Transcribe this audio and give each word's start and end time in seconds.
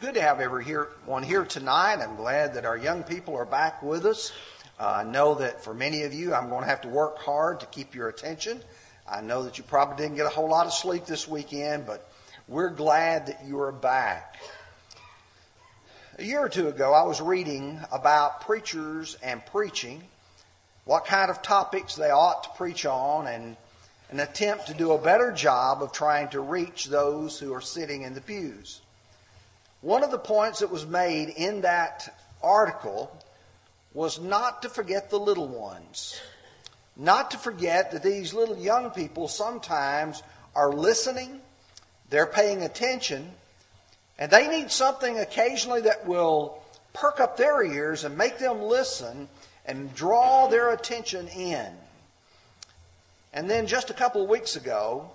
good 0.00 0.14
to 0.14 0.22
have 0.22 0.40
everyone 0.40 1.22
here 1.22 1.44
tonight. 1.44 1.98
I'm 2.00 2.16
glad 2.16 2.54
that 2.54 2.64
our 2.64 2.78
young 2.78 3.02
people 3.02 3.36
are 3.36 3.44
back 3.44 3.82
with 3.82 4.06
us. 4.06 4.32
Uh, 4.78 5.00
I 5.00 5.04
know 5.04 5.34
that 5.34 5.62
for 5.62 5.74
many 5.74 6.04
of 6.04 6.14
you, 6.14 6.32
I'm 6.32 6.48
going 6.48 6.62
to 6.62 6.68
have 6.70 6.80
to 6.82 6.88
work 6.88 7.18
hard 7.18 7.60
to 7.60 7.66
keep 7.66 7.94
your 7.94 8.08
attention. 8.08 8.62
I 9.06 9.20
know 9.20 9.42
that 9.42 9.58
you 9.58 9.64
probably 9.64 10.02
didn't 10.02 10.16
get 10.16 10.24
a 10.24 10.30
whole 10.30 10.48
lot 10.48 10.64
of 10.64 10.72
sleep 10.72 11.04
this 11.04 11.28
weekend, 11.28 11.84
but 11.84 12.10
we're 12.48 12.70
glad 12.70 13.26
that 13.26 13.44
you 13.44 13.60
are 13.60 13.72
back. 13.72 14.36
A 16.18 16.24
year 16.24 16.40
or 16.40 16.48
two 16.48 16.68
ago, 16.68 16.94
I 16.94 17.02
was 17.02 17.20
reading 17.20 17.78
about 17.92 18.40
preachers 18.40 19.18
and 19.22 19.44
preaching, 19.44 20.02
what 20.86 21.04
kind 21.04 21.30
of 21.30 21.42
topics 21.42 21.96
they 21.96 22.08
ought 22.08 22.44
to 22.44 22.50
preach 22.56 22.86
on, 22.86 23.26
and 23.26 23.54
an 24.10 24.20
attempt 24.20 24.68
to 24.68 24.74
do 24.74 24.92
a 24.92 24.98
better 24.98 25.30
job 25.30 25.82
of 25.82 25.92
trying 25.92 26.28
to 26.28 26.40
reach 26.40 26.86
those 26.86 27.38
who 27.38 27.52
are 27.52 27.60
sitting 27.60 28.00
in 28.00 28.14
the 28.14 28.22
pews. 28.22 28.80
One 29.80 30.02
of 30.04 30.10
the 30.10 30.18
points 30.18 30.58
that 30.60 30.70
was 30.70 30.86
made 30.86 31.30
in 31.30 31.62
that 31.62 32.14
article 32.42 33.16
was 33.94 34.20
not 34.20 34.62
to 34.62 34.68
forget 34.68 35.10
the 35.10 35.18
little 35.18 35.48
ones. 35.48 36.20
Not 36.96 37.30
to 37.30 37.38
forget 37.38 37.92
that 37.92 38.02
these 38.02 38.34
little 38.34 38.58
young 38.58 38.90
people 38.90 39.26
sometimes 39.26 40.22
are 40.54 40.72
listening, 40.72 41.40
they're 42.10 42.26
paying 42.26 42.62
attention, 42.62 43.30
and 44.18 44.30
they 44.30 44.48
need 44.48 44.70
something 44.70 45.18
occasionally 45.18 45.80
that 45.82 46.06
will 46.06 46.62
perk 46.92 47.20
up 47.20 47.36
their 47.36 47.62
ears 47.62 48.04
and 48.04 48.18
make 48.18 48.38
them 48.38 48.62
listen 48.62 49.28
and 49.64 49.94
draw 49.94 50.48
their 50.48 50.72
attention 50.72 51.28
in. 51.28 51.72
And 53.32 53.48
then 53.48 53.66
just 53.66 53.90
a 53.90 53.94
couple 53.94 54.22
of 54.22 54.28
weeks 54.28 54.56
ago, 54.56 55.10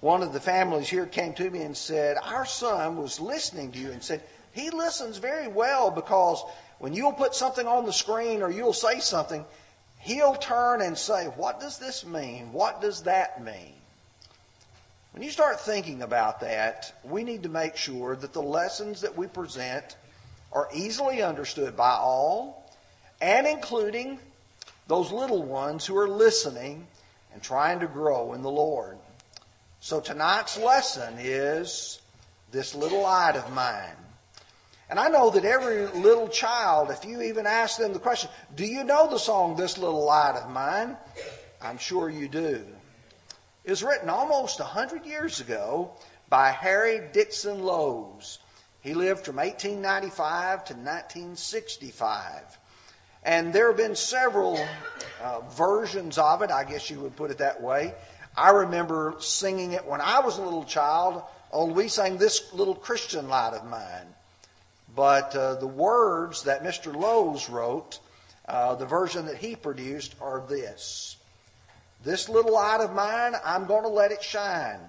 one 0.00 0.22
of 0.22 0.32
the 0.32 0.40
families 0.40 0.88
here 0.88 1.06
came 1.06 1.32
to 1.34 1.50
me 1.50 1.62
and 1.62 1.76
said, 1.76 2.16
Our 2.22 2.46
son 2.46 2.96
was 2.96 3.20
listening 3.20 3.72
to 3.72 3.78
you 3.78 3.90
and 3.90 4.02
said, 4.02 4.22
He 4.52 4.70
listens 4.70 5.18
very 5.18 5.48
well 5.48 5.90
because 5.90 6.42
when 6.78 6.92
you'll 6.92 7.12
put 7.12 7.34
something 7.34 7.66
on 7.66 7.84
the 7.84 7.92
screen 7.92 8.42
or 8.42 8.50
you'll 8.50 8.72
say 8.72 9.00
something, 9.00 9.44
he'll 9.98 10.36
turn 10.36 10.82
and 10.82 10.96
say, 10.96 11.26
What 11.26 11.58
does 11.60 11.78
this 11.78 12.06
mean? 12.06 12.52
What 12.52 12.80
does 12.80 13.02
that 13.04 13.44
mean? 13.44 13.74
When 15.12 15.22
you 15.22 15.30
start 15.30 15.60
thinking 15.60 16.02
about 16.02 16.40
that, 16.40 16.94
we 17.02 17.24
need 17.24 17.42
to 17.42 17.48
make 17.48 17.76
sure 17.76 18.14
that 18.14 18.32
the 18.32 18.42
lessons 18.42 19.00
that 19.00 19.16
we 19.16 19.26
present 19.26 19.96
are 20.52 20.68
easily 20.72 21.22
understood 21.22 21.76
by 21.76 21.90
all 21.90 22.70
and 23.20 23.46
including 23.46 24.20
those 24.86 25.10
little 25.10 25.42
ones 25.42 25.84
who 25.84 25.96
are 25.96 26.08
listening 26.08 26.86
and 27.32 27.42
trying 27.42 27.80
to 27.80 27.88
grow 27.88 28.32
in 28.34 28.42
the 28.42 28.50
Lord. 28.50 28.96
So 29.80 30.00
tonight's 30.00 30.58
lesson 30.58 31.14
is 31.18 32.00
this 32.50 32.74
little 32.74 33.02
light 33.02 33.36
of 33.36 33.52
mine. 33.52 33.96
And 34.90 34.98
I 34.98 35.08
know 35.08 35.30
that 35.30 35.44
every 35.44 35.86
little 35.86 36.28
child, 36.28 36.90
if 36.90 37.04
you 37.04 37.22
even 37.22 37.46
ask 37.46 37.78
them 37.78 37.92
the 37.92 37.98
question, 37.98 38.30
do 38.54 38.64
you 38.64 38.84
know 38.84 39.08
the 39.08 39.18
song, 39.18 39.54
This 39.54 39.76
Little 39.76 40.04
Light 40.04 40.34
of 40.36 40.50
Mine? 40.50 40.96
I'm 41.60 41.76
sure 41.76 42.08
you 42.08 42.26
do. 42.26 42.64
It 43.64 43.70
was 43.70 43.82
written 43.82 44.08
almost 44.08 44.60
a 44.60 44.64
hundred 44.64 45.04
years 45.04 45.40
ago 45.40 45.92
by 46.30 46.50
Harry 46.50 47.02
Dixon 47.12 47.62
Loes. 47.62 48.38
He 48.80 48.94
lived 48.94 49.26
from 49.26 49.36
1895 49.36 50.64
to 50.64 50.74
1965. 50.74 52.58
And 53.24 53.52
there 53.52 53.66
have 53.68 53.76
been 53.76 53.96
several 53.96 54.58
uh, 55.22 55.40
versions 55.50 56.16
of 56.16 56.40
it, 56.40 56.50
I 56.50 56.64
guess 56.64 56.88
you 56.88 57.00
would 57.00 57.14
put 57.14 57.30
it 57.30 57.38
that 57.38 57.60
way. 57.60 57.94
I 58.38 58.50
remember 58.50 59.16
singing 59.18 59.72
it 59.72 59.84
when 59.84 60.00
I 60.00 60.20
was 60.20 60.38
a 60.38 60.42
little 60.42 60.64
child. 60.64 61.24
Oh, 61.52 61.66
we 61.66 61.88
sang 61.88 62.18
this 62.18 62.52
little 62.52 62.74
Christian 62.76 63.28
light 63.28 63.54
of 63.54 63.64
mine. 63.68 64.06
But 64.94 65.34
uh, 65.34 65.56
the 65.56 65.66
words 65.66 66.44
that 66.44 66.62
Mr. 66.62 66.94
Loes 66.94 67.50
wrote, 67.50 67.98
uh, 68.46 68.76
the 68.76 68.86
version 68.86 69.26
that 69.26 69.38
he 69.38 69.56
produced, 69.56 70.14
are 70.20 70.44
this 70.48 71.16
This 72.04 72.28
little 72.28 72.54
light 72.54 72.80
of 72.80 72.94
mine, 72.94 73.34
I'm 73.44 73.66
going 73.66 73.82
to 73.82 73.88
let 73.88 74.12
it 74.12 74.22
shine. 74.22 74.80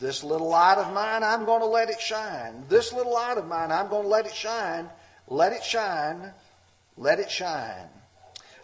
This 0.00 0.24
little 0.24 0.48
light 0.48 0.78
of 0.78 0.92
mine, 0.92 1.22
I'm 1.22 1.44
going 1.44 1.60
to 1.60 1.66
let 1.66 1.90
it 1.90 2.00
shine. 2.00 2.64
This 2.68 2.92
little 2.92 3.14
light 3.14 3.38
of 3.38 3.46
mine, 3.46 3.70
I'm 3.70 3.88
going 3.88 4.02
to 4.02 4.08
let 4.08 4.26
it 4.26 4.34
shine. 4.34 4.90
Let 5.28 5.52
it 5.52 5.62
shine. 5.62 6.32
Let 6.96 7.20
it 7.20 7.30
shine. 7.30 7.88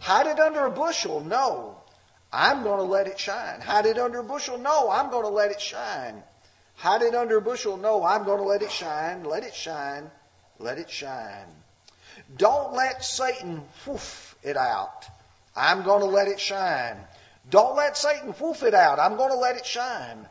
Hide 0.00 0.26
it 0.26 0.40
under 0.40 0.66
a 0.66 0.70
bushel? 0.70 1.20
No. 1.20 1.79
I'm 2.32 2.62
going 2.62 2.78
to 2.78 2.84
let 2.84 3.06
it 3.06 3.18
shine. 3.18 3.60
Hide 3.60 3.86
it 3.86 3.98
under 3.98 4.20
a 4.20 4.24
bushel? 4.24 4.58
No, 4.58 4.90
I'm 4.90 5.10
going 5.10 5.24
to 5.24 5.30
let 5.30 5.50
it 5.50 5.60
shine. 5.60 6.22
Hide 6.76 7.02
it 7.02 7.14
under 7.14 7.38
a 7.38 7.42
bushel? 7.42 7.76
No, 7.76 8.04
I'm 8.04 8.24
going 8.24 8.38
to 8.38 8.44
let 8.44 8.62
it 8.62 8.70
shine. 8.70 9.24
Let 9.24 9.42
it 9.42 9.54
shine. 9.54 10.10
Let 10.58 10.78
it 10.78 10.90
shine. 10.90 11.48
Don't 12.36 12.74
let 12.74 13.04
Satan 13.04 13.62
whoof 13.84 14.36
it 14.42 14.56
out. 14.56 15.06
I'm 15.56 15.82
going 15.82 16.00
to 16.00 16.06
let 16.06 16.28
it 16.28 16.38
shine. 16.38 16.96
Don't 17.48 17.76
let 17.76 17.96
Satan 17.96 18.30
whoof 18.32 18.62
it 18.62 18.74
out. 18.74 18.98
I'm 18.98 19.16
going 19.16 19.30
to 19.30 19.36
let 19.36 19.56
it 19.56 19.66
shine. 19.66 20.28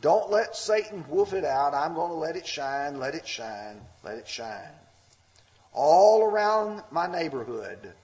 Don't 0.00 0.30
let 0.30 0.54
Satan 0.54 1.02
woof 1.08 1.32
it 1.32 1.46
out. 1.46 1.72
I'm 1.72 1.94
going 1.94 2.10
to 2.10 2.16
let 2.16 2.36
it 2.36 2.46
shine, 2.46 2.98
let 2.98 3.14
it 3.14 3.26
shine, 3.26 3.80
let 4.04 4.18
it 4.18 4.28
shine. 4.28 4.68
All 5.72 6.22
around 6.22 6.82
my 6.90 7.06
neighborhood, 7.06 7.94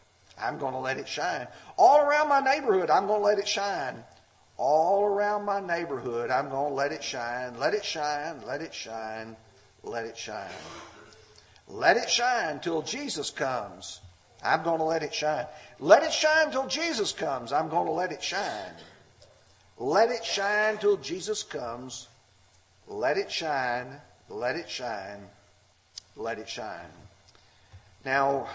I'm 0.40 0.58
going 0.58 0.72
to 0.72 0.78
let 0.78 0.98
it 0.98 1.08
shine. 1.08 1.46
All 1.76 2.00
around 2.00 2.28
my 2.28 2.40
neighborhood, 2.40 2.90
I'm 2.90 3.06
going 3.06 3.20
to 3.20 3.26
let 3.26 3.38
it 3.38 3.48
shine. 3.48 4.02
All 4.56 5.04
around 5.04 5.44
my 5.44 5.60
neighborhood, 5.60 6.30
I'm 6.30 6.50
going 6.50 6.70
to 6.70 6.74
let 6.74 6.92
it 6.92 7.02
shine. 7.02 7.58
Let 7.58 7.74
it 7.74 7.84
shine, 7.84 8.42
let 8.46 8.60
it 8.60 8.74
shine, 8.74 9.36
let 9.82 10.04
it 10.04 10.16
shine. 10.16 10.50
Let 11.68 11.96
it 11.96 12.10
shine 12.10 12.60
till 12.60 12.82
Jesus 12.82 13.30
comes. 13.30 14.00
I'm 14.42 14.62
going 14.62 14.78
to 14.78 14.84
let 14.84 15.02
it 15.02 15.14
shine. 15.14 15.46
Let 15.78 16.02
it 16.02 16.12
shine 16.12 16.50
till 16.50 16.66
Jesus 16.66 17.12
comes. 17.12 17.52
I'm 17.52 17.68
going 17.68 17.86
to 17.86 17.92
let 17.92 18.12
it 18.12 18.22
shine. 18.22 18.74
Let 19.78 20.10
it 20.10 20.24
shine 20.24 20.78
till 20.78 20.96
Jesus 20.96 21.42
comes. 21.42 22.08
Let 22.86 23.16
it 23.16 23.30
shine. 23.30 24.00
Let 24.28 24.56
it 24.56 24.68
shine. 24.68 25.20
Let 26.16 26.38
it 26.38 26.48
shine. 26.48 26.90
Now, 28.04 28.46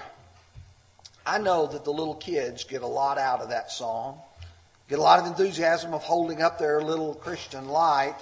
I 1.25 1.40
know 1.40 1.66
that 1.68 1.84
the 1.84 1.91
little 1.91 2.16
kids 2.16 2.63
get 2.66 2.84
a 2.84 2.88
lot 2.88 3.18
out 3.18 3.41
of 3.41 3.50
that 3.50 3.72
song, 3.72 4.19
get 4.88 5.00
a 5.00 5.02
lot 5.02 5.19
of 5.19 5.25
enthusiasm 5.25 5.94
of 5.94 6.03
holding 6.03 6.41
up 6.41 6.59
their 6.59 6.81
little 6.81 7.16
Christian 7.16 7.68
light. 7.68 8.16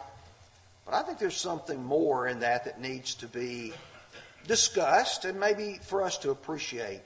But 0.86 0.94
I 0.94 1.02
think 1.02 1.20
there's 1.20 1.36
something 1.36 1.84
more 1.84 2.28
in 2.28 2.40
that 2.40 2.66
that 2.66 2.80
needs 2.80 3.16
to 3.16 3.28
be 3.28 3.74
discussed 4.48 5.26
and 5.26 5.40
maybe 5.40 5.80
for 5.84 6.04
us 6.04 6.18
to 6.20 6.32
appreciate. 6.32 7.02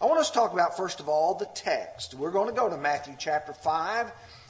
I 0.00 0.06
want 0.06 0.18
us 0.18 0.30
to 0.30 0.34
talk 0.34 0.52
about, 0.52 0.76
first 0.76 0.98
of 0.98 1.08
all, 1.08 1.34
the 1.34 1.48
text. 1.54 2.14
We're 2.14 2.30
going 2.30 2.48
to 2.48 2.58
go 2.58 2.68
to 2.68 2.76
Matthew 2.76 3.14
chapter 3.18 3.52
5, 3.52 4.06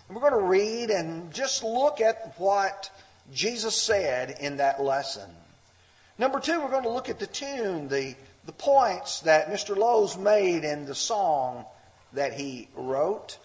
and 0.09 0.17
we're 0.17 0.31
going 0.31 0.41
to 0.41 0.49
read 0.49 0.91
and 0.91 1.33
just 1.33 1.63
look 1.63 2.01
at 2.01 2.35
what 2.39 2.91
Jesus 3.35 3.75
said 3.75 4.37
in 4.41 4.59
that 4.59 4.83
lesson. 4.83 5.29
Number 6.19 6.41
two, 6.41 6.61
we're 6.61 6.71
going 6.71 6.85
to 6.85 6.91
look 6.91 7.09
at 7.09 7.19
the 7.19 7.27
tune, 7.27 7.89
the 7.89 8.15
the 8.51 8.57
points 8.57 9.21
that 9.21 9.47
Mr. 9.47 9.77
Loes 9.77 10.19
made 10.19 10.65
in 10.65 10.85
the 10.85 10.95
song 10.95 11.65
that 12.15 12.33
he 12.33 12.67
wrote. 12.75 13.39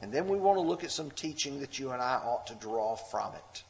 And 0.00 0.12
then 0.12 0.28
we 0.28 0.38
want 0.38 0.56
to 0.56 0.60
look 0.60 0.84
at 0.84 0.92
some 0.92 1.10
teaching 1.10 1.58
that 1.58 1.80
you 1.80 1.90
and 1.90 2.00
I 2.00 2.14
ought 2.14 2.46
to 2.46 2.54
draw 2.54 2.94
from 2.94 3.34
it. 3.34 3.64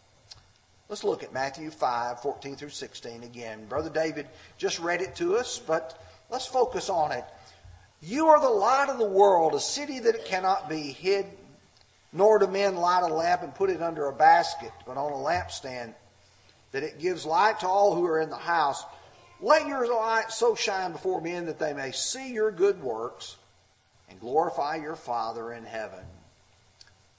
Let's 0.91 1.03
look 1.03 1.23
at 1.23 1.33
Matthew 1.33 1.71
5, 1.71 2.21
14 2.21 2.57
through 2.57 2.69
16 2.69 3.23
again. 3.23 3.65
Brother 3.71 3.89
David 3.89 4.29
just 4.59 4.81
read 4.81 5.01
it 5.01 5.17
to 5.17 5.39
us, 5.39 5.59
but 5.59 5.99
let's 6.29 6.45
focus 6.45 6.91
on 6.91 7.11
it. 7.13 7.25
You 8.03 8.27
are 8.27 8.41
the 8.43 8.51
light 8.51 8.91
of 8.91 8.99
the 8.99 9.09
world, 9.09 9.55
a 9.55 9.61
city 9.61 9.99
that 9.99 10.15
it 10.15 10.27
cannot 10.27 10.69
be 10.69 10.83
hid, 10.83 11.25
nor 12.13 12.39
do 12.39 12.49
men 12.49 12.77
light 12.77 13.03
a 13.03 13.15
lamp 13.15 13.41
and 13.41 13.55
put 13.55 13.71
it 13.71 13.81
under 13.81 14.09
a 14.09 14.13
basket, 14.13 14.73
but 14.87 14.99
on 14.99 15.11
a 15.11 15.17
lampstand, 15.17 15.95
that 16.73 16.83
it 16.83 17.01
gives 17.01 17.25
light 17.25 17.61
to 17.61 17.67
all 17.67 17.95
who 17.95 18.05
are 18.05 18.21
in 18.21 18.29
the 18.29 18.37
house. 18.37 18.85
Let 19.43 19.67
your 19.67 19.93
light 19.93 20.31
so 20.31 20.55
shine 20.55 20.93
before 20.93 21.21
men 21.21 21.47
that 21.47 21.59
they 21.59 21.75
may 21.75 21.91
see 21.91 22.33
your 22.33 22.53
good 22.53 22.81
works 22.81 23.37
and 24.09 24.21
glorify 24.21 24.77
your 24.77 24.95
Father 24.95 25.53
in 25.53 25.65
heaven. 25.65 26.05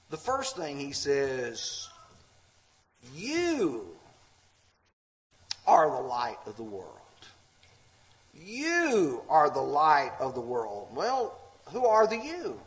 The 0.08 0.16
first 0.16 0.56
thing 0.56 0.78
he 0.78 0.92
says, 0.92 1.86
You 3.14 3.88
are 5.66 5.90
the 5.90 6.08
light 6.08 6.38
of 6.46 6.56
the 6.56 6.62
world. 6.62 6.88
You 8.34 9.22
are 9.28 9.50
the 9.50 9.60
light 9.60 10.12
of 10.18 10.34
the 10.34 10.40
world. 10.40 10.88
Well, 10.94 11.38
who 11.66 11.84
are 11.84 12.06
the 12.06 12.16
you? 12.16 12.58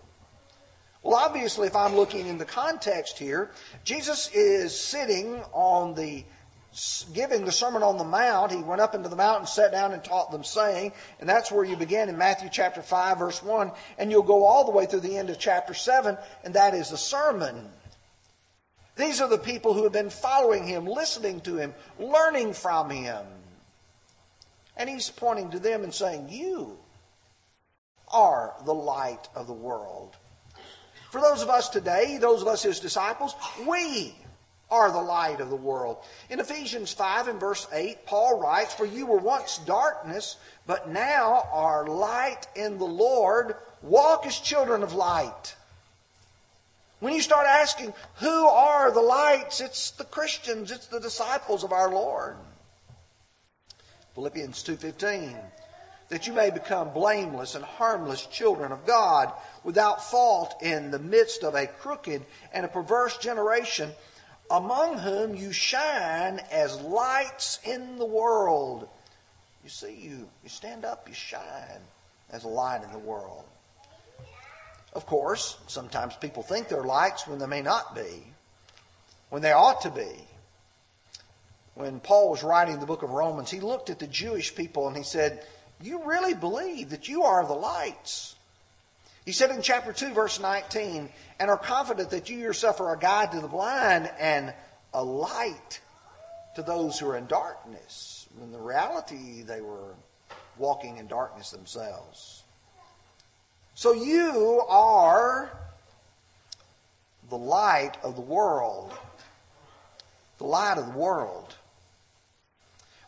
Well, 1.01 1.15
obviously, 1.15 1.67
if 1.67 1.75
I'm 1.75 1.95
looking 1.95 2.27
in 2.27 2.37
the 2.37 2.45
context 2.45 3.17
here, 3.17 3.51
Jesus 3.83 4.29
is 4.33 4.79
sitting 4.79 5.41
on 5.51 5.95
the 5.95 6.25
giving 7.13 7.45
the 7.45 7.51
Sermon 7.51 7.81
on 7.81 7.97
the 7.97 8.03
Mount, 8.03 8.51
he 8.51 8.57
went 8.57 8.81
up 8.81 8.93
into 8.93 9.09
the 9.09 9.15
mountain, 9.15 9.47
sat 9.47 9.71
down, 9.71 9.93
and 9.93 10.03
taught 10.03 10.31
them, 10.31 10.43
saying, 10.43 10.93
and 11.19 11.27
that's 11.27 11.51
where 11.51 11.65
you 11.65 11.75
begin 11.75 12.09
in 12.09 12.17
Matthew 12.17 12.49
chapter 12.51 12.81
5, 12.81 13.17
verse 13.17 13.41
1, 13.41 13.71
and 13.97 14.11
you'll 14.11 14.21
go 14.21 14.43
all 14.43 14.63
the 14.63 14.71
way 14.71 14.85
through 14.85 14.99
the 14.99 15.17
end 15.17 15.29
of 15.29 15.39
chapter 15.39 15.73
7, 15.73 16.17
and 16.43 16.53
that 16.53 16.73
is 16.73 16.89
the 16.89 16.97
sermon. 16.97 17.69
These 18.95 19.21
are 19.21 19.27
the 19.27 19.37
people 19.37 19.73
who 19.73 19.83
have 19.83 19.91
been 19.91 20.09
following 20.09 20.65
him, 20.67 20.85
listening 20.85 21.41
to 21.41 21.57
him, 21.57 21.73
learning 21.99 22.53
from 22.53 22.89
him. 22.89 23.25
And 24.75 24.89
he's 24.89 25.09
pointing 25.09 25.51
to 25.51 25.59
them 25.59 25.83
and 25.83 25.93
saying, 25.93 26.29
You 26.29 26.77
are 28.11 28.53
the 28.65 28.73
light 28.73 29.27
of 29.35 29.47
the 29.47 29.53
world. 29.53 30.15
For 31.11 31.21
those 31.21 31.41
of 31.41 31.49
us 31.49 31.69
today, 31.69 32.17
those 32.17 32.41
of 32.41 32.47
us 32.47 32.63
his 32.63 32.79
disciples, 32.79 33.33
we 33.67 34.15
are 34.69 34.91
the 34.91 35.01
light 35.01 35.39
of 35.39 35.49
the 35.49 35.55
world. 35.55 35.97
In 36.29 36.39
Ephesians 36.39 36.91
5 36.93 37.29
and 37.29 37.39
verse 37.39 37.67
8, 37.71 38.05
Paul 38.05 38.39
writes, 38.39 38.73
For 38.73 38.85
you 38.85 39.05
were 39.05 39.17
once 39.17 39.59
darkness, 39.59 40.37
but 40.65 40.89
now 40.89 41.47
are 41.51 41.87
light 41.87 42.47
in 42.55 42.77
the 42.77 42.85
Lord. 42.85 43.55
Walk 43.81 44.25
as 44.25 44.39
children 44.39 44.83
of 44.83 44.93
light. 44.93 45.55
When 46.99 47.13
you 47.13 47.21
start 47.21 47.45
asking, 47.47 47.93
who 48.15 48.47
are 48.47 48.91
the 48.91 49.01
lights? 49.01 49.61
It's 49.61 49.91
the 49.91 50.03
Christians, 50.03 50.71
it's 50.71 50.87
the 50.87 50.99
disciples 50.99 51.63
of 51.63 51.71
our 51.71 51.89
Lord. 51.89 52.35
Philippians 54.15 54.63
2:15 54.63 55.37
that 56.09 56.25
you 56.25 56.33
may 56.33 56.49
become 56.49 56.89
blameless 56.91 57.55
and 57.55 57.65
harmless 57.65 58.25
children 58.27 58.71
of 58.71 58.85
God 58.85 59.31
without 59.63 60.09
fault 60.09 60.55
in 60.61 60.89
the 60.89 60.99
midst 60.99 61.43
of 61.43 61.53
a 61.53 61.67
crooked 61.67 62.25
and 62.53 62.65
a 62.65 62.69
perverse 62.69 63.17
generation 63.17 63.91
among 64.49 64.99
whom 64.99 65.35
you 65.35 65.51
shine 65.51 66.39
as 66.51 66.79
lights 66.81 67.59
in 67.63 67.97
the 67.97 68.05
world. 68.05 68.87
You 69.63 69.69
see, 69.69 69.93
you, 69.93 70.29
you 70.43 70.49
stand 70.49 70.85
up, 70.85 71.07
you 71.07 71.13
shine 71.13 71.81
as 72.29 72.43
a 72.43 72.47
light 72.47 72.83
in 72.83 72.91
the 72.91 72.99
world. 72.99 73.43
Of 74.93 75.05
course, 75.05 75.57
sometimes 75.67 76.15
people 76.15 76.43
think 76.43 76.69
they're 76.69 76.83
lights 76.83 77.27
when 77.27 77.39
they 77.39 77.45
may 77.45 77.61
not 77.61 77.93
be, 77.93 78.23
when 79.29 79.41
they 79.41 79.51
ought 79.51 79.81
to 79.81 79.89
be. 79.89 80.27
When 81.75 81.99
Paul 81.99 82.31
was 82.31 82.41
writing 82.41 82.79
the 82.79 82.87
book 82.87 83.03
of 83.03 83.11
Romans, 83.11 83.51
he 83.51 83.59
looked 83.59 83.91
at 83.91 83.99
the 83.99 84.07
Jewish 84.07 84.55
people 84.55 84.87
and 84.87 84.97
he 84.97 85.03
said, 85.03 85.45
You 85.83 86.03
really 86.05 86.33
believe 86.33 86.89
that 86.89 87.07
you 87.07 87.23
are 87.23 87.45
the 87.45 87.53
lights. 87.53 88.36
He 89.27 89.33
said 89.33 89.51
in 89.51 89.61
chapter 89.61 89.91
2, 89.91 90.13
verse 90.13 90.39
19, 90.39 91.09
and 91.41 91.49
are 91.49 91.57
confident 91.57 92.11
that 92.11 92.29
you 92.29 92.37
yourself 92.37 92.79
are 92.79 92.93
a 92.93 92.97
guide 92.97 93.33
to 93.33 93.41
the 93.41 93.49
blind 93.49 94.09
and 94.17 94.53
a 94.93 95.03
light 95.03 95.81
to 96.55 96.61
those 96.61 96.97
who 96.97 97.09
are 97.09 97.17
in 97.17 97.25
darkness. 97.25 98.29
In 98.41 98.53
the 98.53 98.57
reality, 98.57 99.41
they 99.41 99.59
were 99.59 99.95
walking 100.57 100.95
in 100.95 101.07
darkness 101.07 101.51
themselves. 101.51 102.43
So 103.75 103.91
you 103.91 104.63
are 104.69 105.51
the 107.27 107.37
light 107.37 107.97
of 108.03 108.15
the 108.15 108.21
world. 108.21 108.93
The 110.37 110.45
light 110.45 110.77
of 110.77 110.85
the 110.85 110.97
world. 110.97 111.53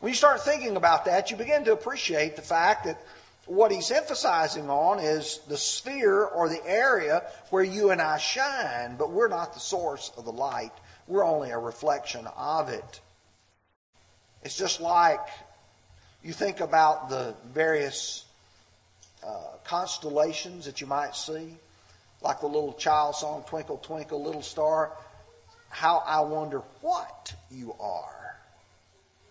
When 0.01 0.09
you 0.09 0.17
start 0.17 0.41
thinking 0.41 0.75
about 0.75 1.05
that, 1.05 1.31
you 1.31 1.37
begin 1.37 1.63
to 1.63 1.71
appreciate 1.71 2.35
the 2.35 2.41
fact 2.41 2.83
that 2.83 3.01
what 3.49 3.71
he's 3.71 3.89
emphasizing 3.89 4.69
on 4.69 4.99
is 4.99 5.39
the 5.47 5.57
sphere 5.57 6.23
or 6.23 6.49
the 6.49 6.63
area 6.67 7.23
where 7.49 7.63
you 7.63 7.89
and 7.89 7.99
I 7.99 8.19
shine, 8.19 8.95
but 8.95 9.11
we're 9.11 9.27
not 9.27 9.55
the 9.55 9.59
source 9.59 10.11
of 10.17 10.25
the 10.25 10.31
light. 10.31 10.71
We're 11.07 11.25
only 11.25 11.49
a 11.49 11.57
reflection 11.57 12.27
of 12.37 12.69
it. 12.69 13.01
It's 14.43 14.55
just 14.55 14.79
like 14.79 15.27
you 16.23 16.31
think 16.31 16.59
about 16.59 17.09
the 17.09 17.33
various 17.51 18.25
uh, 19.25 19.57
constellations 19.63 20.65
that 20.65 20.79
you 20.79 20.85
might 20.85 21.15
see, 21.15 21.55
like 22.21 22.41
the 22.41 22.47
little 22.47 22.73
child 22.73 23.15
song, 23.15 23.43
Twinkle, 23.47 23.77
Twinkle, 23.77 24.23
Little 24.23 24.43
Star. 24.43 24.91
How 25.69 26.03
I 26.05 26.19
wonder 26.21 26.61
what 26.81 27.33
you 27.49 27.73
are. 27.79 28.35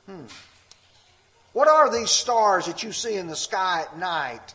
Hmm. 0.06 0.24
What 1.52 1.68
are 1.68 1.90
these 1.90 2.10
stars 2.10 2.66
that 2.66 2.82
you 2.82 2.92
see 2.92 3.14
in 3.14 3.26
the 3.26 3.36
sky 3.36 3.82
at 3.82 3.98
night? 3.98 4.54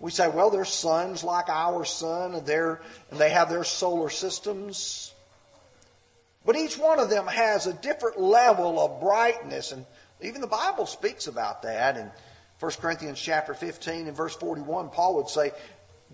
We 0.00 0.10
say, 0.10 0.28
well, 0.28 0.50
they're 0.50 0.64
suns 0.64 1.24
like 1.24 1.48
our 1.48 1.84
sun, 1.84 2.34
and, 2.34 2.46
they're, 2.46 2.80
and 3.10 3.18
they 3.18 3.30
have 3.30 3.48
their 3.48 3.64
solar 3.64 4.10
systems. 4.10 5.14
But 6.44 6.56
each 6.56 6.76
one 6.76 7.00
of 7.00 7.10
them 7.10 7.26
has 7.26 7.66
a 7.66 7.72
different 7.72 8.20
level 8.20 8.78
of 8.78 9.00
brightness, 9.00 9.72
and 9.72 9.86
even 10.20 10.40
the 10.40 10.46
Bible 10.46 10.86
speaks 10.86 11.26
about 11.26 11.62
that. 11.62 11.96
In 11.96 12.10
1 12.60 12.72
Corinthians 12.80 13.20
chapter 13.20 13.54
15 13.54 14.06
and 14.06 14.16
verse 14.16 14.36
41, 14.36 14.90
Paul 14.90 15.16
would 15.16 15.28
say, 15.28 15.52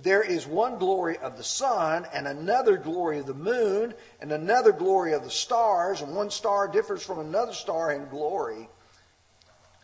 there 0.03 0.23
is 0.23 0.47
one 0.47 0.79
glory 0.79 1.19
of 1.19 1.37
the 1.37 1.45
sun 1.45 2.07
and 2.15 2.27
another 2.27 2.77
glory 2.79 3.19
of 3.19 3.27
the 3.27 3.35
moon 3.35 3.93
and 4.21 4.33
another 4.33 4.73
glory 4.73 5.13
of 5.13 5.23
the 5.23 5.31
stars, 5.31 6.01
and 6.01 6.15
one 6.15 6.31
star 6.31 6.67
differs 6.67 7.03
from 7.03 7.19
another 7.19 7.53
star 7.53 7.93
in 7.93 8.09
glory. 8.09 8.69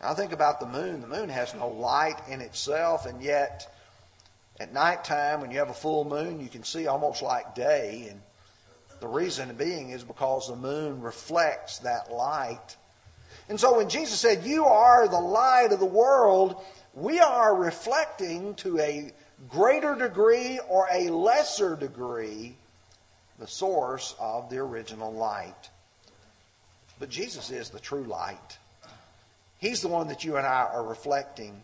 I 0.01 0.13
think 0.13 0.31
about 0.31 0.59
the 0.59 0.65
moon. 0.65 1.01
The 1.01 1.07
moon 1.07 1.29
has 1.29 1.53
no 1.53 1.67
light 1.67 2.21
in 2.29 2.41
itself, 2.41 3.05
and 3.05 3.21
yet 3.21 3.73
at 4.59 4.73
nighttime, 4.73 5.41
when 5.41 5.51
you 5.51 5.59
have 5.59 5.69
a 5.69 5.73
full 5.73 6.05
moon, 6.05 6.39
you 6.39 6.49
can 6.49 6.63
see 6.63 6.87
almost 6.87 7.21
like 7.21 7.55
day. 7.55 8.07
And 8.09 8.21
the 8.99 9.07
reason 9.07 9.53
being 9.55 9.91
is 9.91 10.03
because 10.03 10.47
the 10.47 10.55
moon 10.55 11.01
reflects 11.01 11.79
that 11.79 12.11
light. 12.11 12.75
And 13.47 13.59
so 13.59 13.77
when 13.77 13.89
Jesus 13.89 14.19
said, 14.19 14.43
You 14.45 14.65
are 14.65 15.07
the 15.07 15.19
light 15.19 15.71
of 15.71 15.79
the 15.79 15.85
world, 15.85 16.61
we 16.93 17.19
are 17.19 17.55
reflecting 17.55 18.55
to 18.55 18.79
a 18.79 19.11
greater 19.49 19.95
degree 19.95 20.59
or 20.67 20.87
a 20.91 21.09
lesser 21.09 21.75
degree 21.75 22.55
the 23.39 23.47
source 23.47 24.15
of 24.19 24.49
the 24.49 24.57
original 24.57 25.13
light. 25.13 25.69
But 26.99 27.09
Jesus 27.09 27.51
is 27.51 27.69
the 27.69 27.79
true 27.79 28.03
light. 28.03 28.57
He's 29.59 29.81
the 29.81 29.89
one 29.89 30.07
that 30.07 30.23
you 30.23 30.37
and 30.37 30.47
I 30.47 30.67
are 30.73 30.83
reflecting. 30.83 31.61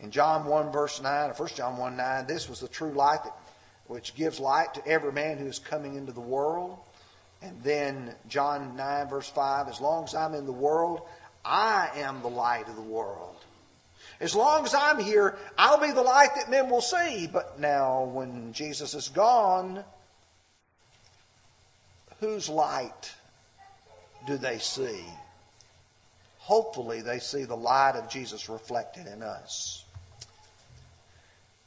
In 0.00 0.10
John 0.10 0.44
1, 0.44 0.72
verse 0.72 1.00
9, 1.00 1.30
or 1.30 1.34
1 1.34 1.48
John 1.54 1.76
1, 1.76 1.96
9, 1.96 2.26
this 2.26 2.48
was 2.48 2.60
the 2.60 2.68
true 2.68 2.92
light 2.92 3.22
that, 3.22 3.36
which 3.86 4.14
gives 4.16 4.40
light 4.40 4.74
to 4.74 4.86
every 4.86 5.12
man 5.12 5.38
who 5.38 5.46
is 5.46 5.60
coming 5.60 5.94
into 5.94 6.12
the 6.12 6.20
world. 6.20 6.78
And 7.40 7.62
then 7.62 8.14
John 8.28 8.76
9, 8.76 9.08
verse 9.08 9.28
5, 9.28 9.68
as 9.68 9.80
long 9.80 10.04
as 10.04 10.14
I'm 10.14 10.34
in 10.34 10.46
the 10.46 10.52
world, 10.52 11.02
I 11.44 11.90
am 11.96 12.22
the 12.22 12.28
light 12.28 12.68
of 12.68 12.74
the 12.74 12.82
world. 12.82 13.36
As 14.20 14.34
long 14.34 14.64
as 14.64 14.74
I'm 14.74 15.00
here, 15.00 15.36
I'll 15.58 15.80
be 15.80 15.90
the 15.90 16.02
light 16.02 16.30
that 16.36 16.50
men 16.50 16.70
will 16.70 16.80
see. 16.80 17.28
But 17.32 17.58
now, 17.58 18.04
when 18.04 18.52
Jesus 18.52 18.94
is 18.94 19.08
gone, 19.08 19.84
whose 22.20 22.48
light 22.48 23.14
do 24.26 24.36
they 24.36 24.58
see? 24.58 25.04
Hopefully 26.42 27.02
they 27.02 27.20
see 27.20 27.44
the 27.44 27.56
light 27.56 27.94
of 27.94 28.08
Jesus 28.08 28.48
reflected 28.48 29.06
in 29.06 29.22
us. 29.22 29.84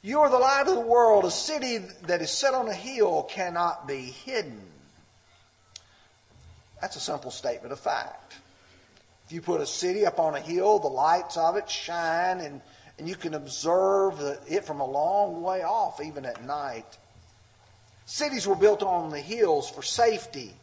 You 0.02 0.20
are 0.20 0.28
the 0.28 0.38
light 0.38 0.66
of 0.68 0.74
the 0.74 0.80
world. 0.80 1.24
A 1.24 1.30
city 1.30 1.78
that 2.06 2.20
is 2.20 2.30
set 2.30 2.52
on 2.52 2.68
a 2.68 2.74
hill 2.74 3.22
cannot 3.22 3.88
be 3.88 4.02
hidden. 4.02 4.60
That's 6.80 6.96
a 6.96 7.00
simple 7.00 7.30
statement 7.30 7.72
of 7.72 7.80
fact. 7.80 8.36
If 9.24 9.32
you 9.32 9.40
put 9.40 9.62
a 9.62 9.66
city 9.66 10.04
up 10.04 10.20
on 10.20 10.34
a 10.34 10.40
hill, 10.40 10.78
the 10.78 10.88
lights 10.88 11.38
of 11.38 11.56
it 11.56 11.70
shine, 11.70 12.40
and, 12.40 12.60
and 12.98 13.08
you 13.08 13.16
can 13.16 13.32
observe 13.32 14.20
it 14.46 14.64
from 14.64 14.80
a 14.80 14.86
long 14.86 15.42
way 15.42 15.62
off, 15.62 16.02
even 16.04 16.26
at 16.26 16.44
night. 16.44 16.98
Cities 18.04 18.46
were 18.46 18.54
built 18.54 18.82
on 18.82 19.10
the 19.10 19.20
hills 19.20 19.70
for 19.70 19.82
safety, 19.82 20.54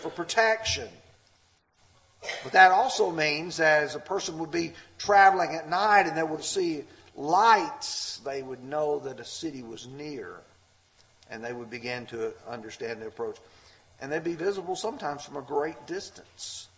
for 0.00 0.08
protection. 0.08 0.88
But 2.42 2.52
that 2.52 2.72
also 2.72 3.10
means 3.10 3.56
that 3.58 3.82
as 3.82 3.94
a 3.94 4.00
person 4.00 4.38
would 4.38 4.50
be 4.50 4.72
traveling 4.98 5.54
at 5.54 5.68
night 5.68 6.06
and 6.06 6.16
they 6.16 6.22
would 6.22 6.44
see 6.44 6.84
lights, 7.16 8.20
they 8.24 8.42
would 8.42 8.62
know 8.62 8.98
that 9.00 9.20
a 9.20 9.24
city 9.24 9.62
was 9.62 9.86
near. 9.86 10.40
And 11.30 11.42
they 11.42 11.52
would 11.52 11.70
begin 11.70 12.06
to 12.06 12.32
understand 12.48 13.00
the 13.00 13.06
approach. 13.06 13.36
And 14.00 14.10
they'd 14.12 14.24
be 14.24 14.34
visible 14.34 14.76
sometimes 14.76 15.24
from 15.24 15.36
a 15.36 15.42
great 15.42 15.86
distance. 15.86 16.68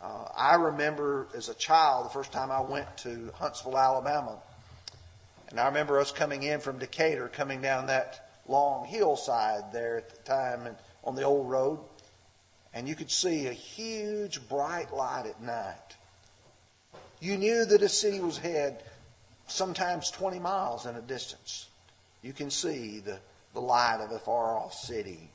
Uh, 0.00 0.26
I 0.36 0.54
remember 0.54 1.26
as 1.36 1.48
a 1.48 1.54
child 1.54 2.06
the 2.06 2.10
first 2.10 2.32
time 2.32 2.50
I 2.50 2.60
went 2.60 2.96
to 2.98 3.32
Huntsville, 3.34 3.78
Alabama. 3.78 4.36
And 5.50 5.58
I 5.58 5.66
remember 5.66 5.98
us 5.98 6.12
coming 6.12 6.42
in 6.42 6.60
from 6.60 6.78
Decatur, 6.78 7.28
coming 7.28 7.62
down 7.62 7.86
that 7.86 8.30
long 8.46 8.86
hillside 8.86 9.72
there 9.72 9.96
at 9.96 10.10
the 10.10 10.22
time 10.22 10.66
and 10.66 10.76
on 11.04 11.14
the 11.14 11.22
old 11.22 11.48
road 11.48 11.78
and 12.74 12.88
you 12.88 12.94
could 12.94 13.10
see 13.10 13.46
a 13.46 13.52
huge 13.52 14.46
bright 14.48 14.92
light 14.92 15.26
at 15.26 15.42
night. 15.42 15.96
You 17.20 17.36
knew 17.36 17.64
that 17.64 17.82
a 17.82 17.88
city 17.88 18.20
was 18.20 18.38
ahead, 18.38 18.82
sometimes 19.46 20.10
20 20.10 20.38
miles 20.38 20.86
in 20.86 20.94
a 20.94 21.00
distance. 21.00 21.66
You 22.22 22.32
can 22.32 22.50
see 22.50 23.00
the, 23.00 23.18
the 23.54 23.60
light 23.60 24.00
of 24.00 24.12
a 24.12 24.18
far 24.18 24.56
off 24.56 24.74
city. 24.74 25.30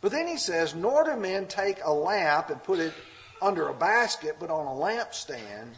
But 0.00 0.12
then 0.12 0.26
he 0.26 0.36
says, 0.36 0.74
Nor 0.74 1.04
do 1.04 1.16
men 1.16 1.46
take 1.46 1.78
a 1.82 1.92
lamp 1.92 2.50
and 2.50 2.62
put 2.62 2.80
it 2.80 2.92
under 3.40 3.68
a 3.68 3.74
basket, 3.74 4.36
but 4.38 4.50
on 4.50 4.66
a 4.66 4.70
lampstand, 4.70 5.68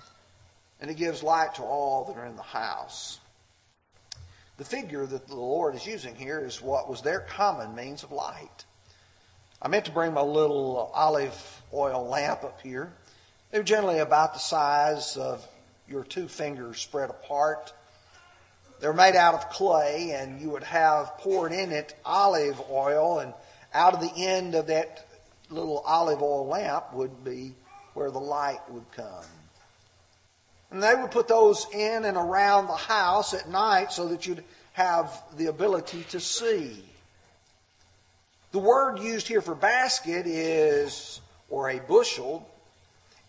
and 0.81 0.91
it 0.91 0.97
gives 0.97 1.23
light 1.23 1.55
to 1.57 1.63
all 1.63 2.05
that 2.05 2.17
are 2.17 2.27
in 2.27 2.37
the 2.37 2.43
house. 2.43 3.21
The 4.57 4.65
figure 4.65 5.07
that 5.07 5.27
the 5.27 5.35
Lord 5.35 5.75
is 5.75 5.87
using 5.87 6.15
here 6.15 6.41
is 6.41 6.63
what 6.63 6.89
was 6.89 7.03
their 7.03 7.21
common 7.21 7.75
means 7.75 8.03
of 8.03 8.13
light. 8.13 8.65
I 9.65 9.69
meant 9.69 9.87
to 9.87 9.93
bring 9.93 10.13
my 10.13 10.21
little 10.21 10.91
olive 10.93 11.63
oil 11.73 12.07
lamp 12.07 12.45
up 12.45 12.61
here 12.61 12.93
They're 13.51 13.63
generally 13.63 13.99
about 13.99 14.35
the 14.35 14.39
size 14.39 15.17
of 15.17 15.47
your 15.89 16.05
two 16.05 16.29
fingers 16.29 16.81
spread 16.81 17.09
apart. 17.09 17.73
They're 18.81 18.93
made 18.93 19.17
out 19.17 19.35
of 19.35 19.49
clay, 19.49 20.13
and 20.15 20.41
you 20.41 20.51
would 20.51 20.65
have 20.65 21.17
poured 21.19 21.53
in 21.53 21.73
it 21.73 21.97
olive 22.05 22.61
oil, 22.71 23.21
and 23.21 23.33
out 23.73 23.95
of 23.95 24.01
the 24.01 24.13
end 24.17 24.55
of 24.55 24.67
that 24.67 25.07
little 25.49 25.79
olive 25.87 26.21
oil 26.21 26.47
lamp 26.47 26.93
would 26.93 27.25
be 27.25 27.55
where 27.95 28.11
the 28.11 28.19
light 28.19 28.61
would 28.69 28.91
come. 28.93 29.25
And 30.71 30.83
they 30.83 30.95
would 30.95 31.11
put 31.11 31.29
those 31.29 31.67
in 31.73 32.05
and 32.05 32.17
around 32.17 32.67
the 32.67 32.77
house 32.77 33.33
at 33.33 33.49
night 33.49 33.93
so 33.93 34.09
that 34.09 34.27
you'd 34.27 34.45
have 34.73 35.23
the 35.37 35.47
ability 35.47 36.05
to 36.11 36.21
see. 36.21 36.85
The 38.55 38.61
word 38.61 39.01
used 39.01 39.27
here 39.27 39.41
for 39.41 39.57
basket 39.57 40.29
is, 40.29 41.21
or 41.51 41.71
a 41.71 41.81
bushel, 41.81 42.49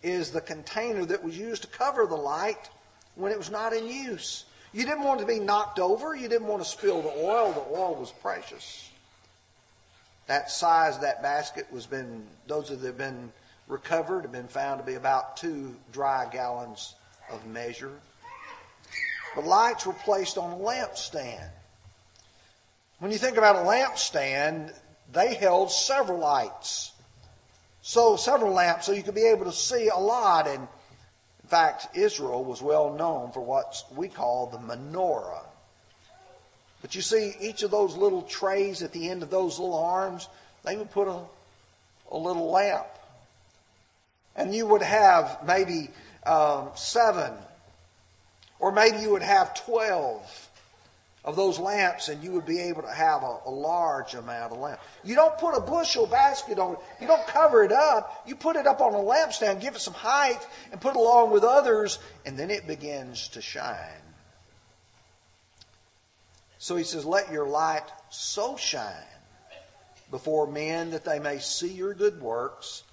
is 0.00 0.30
the 0.30 0.40
container 0.40 1.04
that 1.04 1.24
was 1.24 1.36
used 1.36 1.62
to 1.62 1.68
cover 1.68 2.06
the 2.06 2.14
light 2.14 2.70
when 3.16 3.32
it 3.32 3.36
was 3.36 3.50
not 3.50 3.72
in 3.72 3.88
use. 3.88 4.44
You 4.72 4.84
didn't 4.84 5.02
want 5.02 5.18
it 5.18 5.24
to 5.24 5.26
be 5.26 5.40
knocked 5.40 5.80
over. 5.80 6.14
You 6.14 6.28
didn't 6.28 6.46
want 6.46 6.62
to 6.62 6.68
spill 6.68 7.02
the 7.02 7.08
oil. 7.08 7.52
The 7.52 7.76
oil 7.76 7.96
was 7.96 8.12
precious. 8.12 8.88
That 10.28 10.48
size 10.48 11.00
that 11.00 11.24
basket 11.24 11.66
was 11.72 11.86
been, 11.86 12.24
those 12.46 12.68
that 12.68 12.78
have 12.82 12.96
been 12.96 13.32
recovered 13.66 14.22
have 14.22 14.30
been 14.30 14.46
found 14.46 14.78
to 14.78 14.86
be 14.86 14.94
about 14.94 15.36
two 15.36 15.74
dry 15.90 16.28
gallons 16.30 16.94
of 17.32 17.44
measure. 17.48 17.98
The 19.34 19.40
lights 19.40 19.86
were 19.86 19.92
placed 19.92 20.38
on 20.38 20.52
a 20.52 20.56
lampstand. 20.56 21.48
When 23.00 23.10
you 23.10 23.18
think 23.18 23.38
about 23.38 23.56
a 23.56 23.68
lampstand, 23.68 24.72
they 25.12 25.34
held 25.34 25.70
several 25.70 26.18
lights. 26.18 26.92
So 27.82 28.16
several 28.16 28.52
lamps 28.52 28.86
so 28.86 28.92
you 28.92 29.02
could 29.02 29.14
be 29.14 29.28
able 29.28 29.44
to 29.44 29.52
see 29.52 29.88
a 29.88 29.96
lot. 29.96 30.48
And 30.48 30.66
in 31.42 31.48
fact, 31.48 31.96
Israel 31.96 32.44
was 32.44 32.60
well 32.60 32.92
known 32.92 33.30
for 33.32 33.40
what 33.40 33.82
we 33.94 34.08
call 34.08 34.46
the 34.46 34.58
menorah. 34.58 35.44
But 36.82 36.94
you 36.94 37.02
see, 37.02 37.34
each 37.40 37.62
of 37.62 37.70
those 37.70 37.96
little 37.96 38.22
trays 38.22 38.82
at 38.82 38.92
the 38.92 39.08
end 39.08 39.22
of 39.22 39.30
those 39.30 39.58
little 39.58 39.78
arms, 39.78 40.28
they 40.64 40.76
would 40.76 40.90
put 40.90 41.08
a, 41.08 41.20
a 42.10 42.18
little 42.18 42.50
lamp. 42.50 42.86
And 44.34 44.54
you 44.54 44.66
would 44.66 44.82
have 44.82 45.38
maybe 45.46 45.88
um, 46.26 46.68
seven, 46.74 47.32
or 48.58 48.72
maybe 48.72 48.98
you 48.98 49.10
would 49.10 49.22
have 49.22 49.54
twelve 49.54 50.45
of 51.26 51.34
those 51.34 51.58
lamps 51.58 52.08
and 52.08 52.22
you 52.22 52.30
would 52.30 52.46
be 52.46 52.60
able 52.60 52.82
to 52.82 52.92
have 52.92 53.24
a, 53.24 53.38
a, 53.46 53.50
large 53.50 54.14
amount 54.14 54.52
of 54.52 54.58
lamp. 54.58 54.78
You 55.02 55.16
don't 55.16 55.36
put 55.38 55.56
a 55.56 55.60
bushel 55.60 56.06
basket 56.06 56.60
on 56.60 56.74
it. 56.74 56.78
You 57.00 57.08
don't 57.08 57.26
cover 57.26 57.64
it 57.64 57.72
up. 57.72 58.22
You 58.26 58.36
put 58.36 58.54
it 58.54 58.66
up 58.66 58.80
on 58.80 58.94
a 58.94 58.98
lampstand, 58.98 59.60
give 59.60 59.74
it 59.74 59.80
some 59.80 59.92
height, 59.92 60.46
and 60.70 60.80
put 60.80 60.90
it 60.90 60.96
along 60.96 61.32
with 61.32 61.42
others, 61.42 61.98
and 62.24 62.38
then 62.38 62.50
it 62.50 62.68
begins 62.68 63.28
to 63.30 63.42
shine. 63.42 63.76
So 66.58 66.76
he 66.76 66.84
says, 66.84 67.04
Let 67.04 67.32
your 67.32 67.46
light 67.46 67.90
so 68.08 68.56
shine 68.56 68.94
before 70.12 70.46
men 70.46 70.90
that 70.92 71.04
they 71.04 71.18
may 71.18 71.40
see 71.40 71.72
your 71.72 71.92
good 71.92 72.20
works 72.20 72.84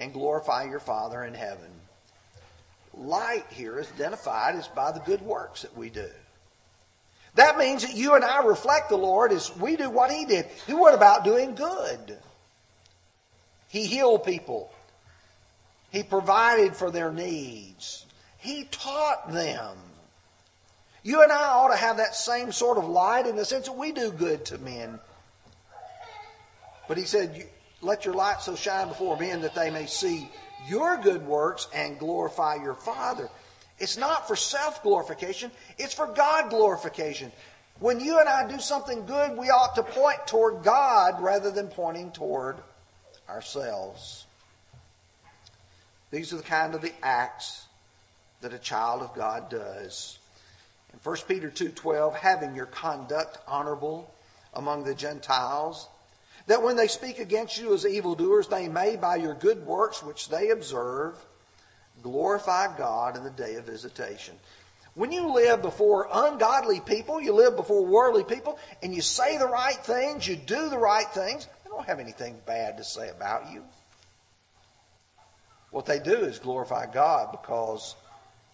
and 0.00 0.12
glorify 0.12 0.64
your 0.64 0.80
Father 0.80 1.22
in 1.22 1.34
heaven. 1.34 1.70
Light 2.94 3.46
here 3.50 3.78
is 3.78 3.88
identified 3.92 4.56
as 4.56 4.66
by 4.66 4.90
the 4.90 5.00
good 5.00 5.22
works 5.22 5.62
that 5.62 5.76
we 5.76 5.88
do. 5.88 6.10
That 7.34 7.58
means 7.58 7.82
that 7.82 7.94
you 7.94 8.14
and 8.14 8.24
I 8.24 8.44
reflect 8.44 8.88
the 8.88 8.96
Lord 8.96 9.32
as 9.32 9.54
we 9.56 9.76
do 9.76 9.88
what 9.88 10.10
He 10.10 10.24
did. 10.24 10.46
He 10.66 10.74
went 10.74 10.96
about 10.96 11.24
doing 11.24 11.54
good. 11.54 12.18
He 13.68 13.86
healed 13.86 14.24
people. 14.24 14.72
He 15.90 16.02
provided 16.02 16.76
for 16.76 16.90
their 16.90 17.12
needs. 17.12 18.04
He 18.38 18.64
taught 18.64 19.32
them. 19.32 19.76
You 21.02 21.22
and 21.22 21.32
I 21.32 21.42
ought 21.42 21.70
to 21.70 21.76
have 21.76 21.96
that 21.96 22.14
same 22.14 22.52
sort 22.52 22.78
of 22.78 22.84
light 22.84 23.26
in 23.26 23.36
the 23.36 23.44
sense 23.44 23.66
that 23.66 23.76
we 23.76 23.92
do 23.92 24.10
good 24.10 24.44
to 24.46 24.58
men. 24.58 24.98
But 26.88 26.98
he 26.98 27.04
said, 27.04 27.48
Let 27.80 28.04
your 28.04 28.14
light 28.14 28.42
so 28.42 28.56
shine 28.56 28.88
before 28.88 29.16
men 29.16 29.42
that 29.42 29.54
they 29.54 29.70
may 29.70 29.86
see 29.86 30.28
your 30.68 30.98
good 30.98 31.26
works 31.26 31.68
and 31.72 31.98
glorify 31.98 32.56
your 32.56 32.74
Father 32.74 33.28
it's 33.80 33.96
not 33.96 34.28
for 34.28 34.36
self 34.36 34.82
glorification, 34.82 35.50
it's 35.78 35.94
for 35.94 36.06
God 36.06 36.50
glorification. 36.50 37.32
When 37.80 37.98
you 37.98 38.20
and 38.20 38.28
I 38.28 38.46
do 38.46 38.60
something 38.60 39.06
good, 39.06 39.38
we 39.38 39.48
ought 39.48 39.74
to 39.76 39.82
point 39.82 40.26
toward 40.26 40.62
God 40.62 41.22
rather 41.22 41.50
than 41.50 41.68
pointing 41.68 42.12
toward 42.12 42.58
ourselves. 43.26 44.26
These 46.10 46.34
are 46.34 46.36
the 46.36 46.42
kind 46.42 46.74
of 46.74 46.82
the 46.82 46.92
acts 47.02 47.66
that 48.42 48.52
a 48.52 48.58
child 48.58 49.00
of 49.00 49.14
God 49.14 49.48
does. 49.48 50.18
In 50.92 50.98
1 50.98 51.16
Peter 51.26 51.50
2:12, 51.50 52.14
having 52.14 52.54
your 52.54 52.66
conduct 52.66 53.38
honorable 53.46 54.12
among 54.52 54.84
the 54.84 54.94
Gentiles, 54.94 55.88
that 56.48 56.62
when 56.62 56.76
they 56.76 56.88
speak 56.88 57.18
against 57.18 57.56
you 57.56 57.72
as 57.72 57.86
evildoers, 57.86 58.48
they 58.48 58.68
may 58.68 58.96
by 58.96 59.16
your 59.16 59.34
good 59.34 59.64
works 59.64 60.02
which 60.02 60.28
they 60.28 60.50
observe 60.50 61.14
glorify 62.02 62.76
God 62.76 63.16
in 63.16 63.24
the 63.24 63.30
day 63.30 63.54
of 63.56 63.64
visitation. 63.64 64.34
When 64.94 65.12
you 65.12 65.32
live 65.32 65.62
before 65.62 66.08
ungodly 66.12 66.80
people, 66.80 67.20
you 67.20 67.32
live 67.32 67.56
before 67.56 67.84
worldly 67.84 68.24
people, 68.24 68.58
and 68.82 68.94
you 68.94 69.00
say 69.00 69.38
the 69.38 69.46
right 69.46 69.76
things, 69.76 70.26
you 70.26 70.36
do 70.36 70.68
the 70.68 70.78
right 70.78 71.08
things, 71.08 71.46
they 71.64 71.70
don't 71.70 71.86
have 71.86 72.00
anything 72.00 72.36
bad 72.44 72.76
to 72.78 72.84
say 72.84 73.08
about 73.08 73.52
you. 73.52 73.62
What 75.70 75.86
they 75.86 76.00
do 76.00 76.16
is 76.16 76.38
glorify 76.38 76.92
God 76.92 77.30
because 77.30 77.94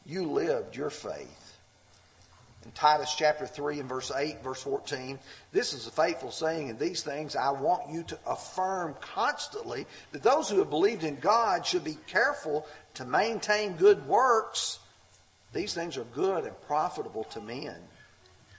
you 0.05 0.25
lived 0.31 0.76
your 0.76 0.91
faith. 0.91 1.59
In 2.67 2.73
Titus 2.73 3.15
chapter 3.17 3.47
3 3.47 3.79
and 3.79 3.88
verse 3.88 4.11
8, 4.11 4.43
verse 4.43 4.61
14, 4.62 5.21
this 5.53 5.73
is 5.73 5.87
a 5.87 5.91
faithful 5.91 6.33
saying, 6.33 6.69
and 6.69 6.79
these 6.79 7.03
things 7.03 7.37
I 7.37 7.50
want 7.50 7.91
you 7.91 8.03
to 8.03 8.19
affirm 8.26 8.97
constantly 9.00 9.87
that 10.11 10.25
those 10.25 10.50
who 10.50 10.59
have 10.59 10.69
believed 10.69 11.05
in 11.05 11.17
God 11.17 11.65
should 11.65 11.85
be 11.85 11.97
careful 12.09 12.67
to 12.97 13.05
maintain 13.05 13.76
good 13.76 14.07
works, 14.07 14.79
these 15.53 15.73
things 15.75 15.97
are 15.97 16.05
good 16.15 16.45
and 16.45 16.61
profitable 16.62 17.25
to 17.25 17.41
men. 17.41 17.76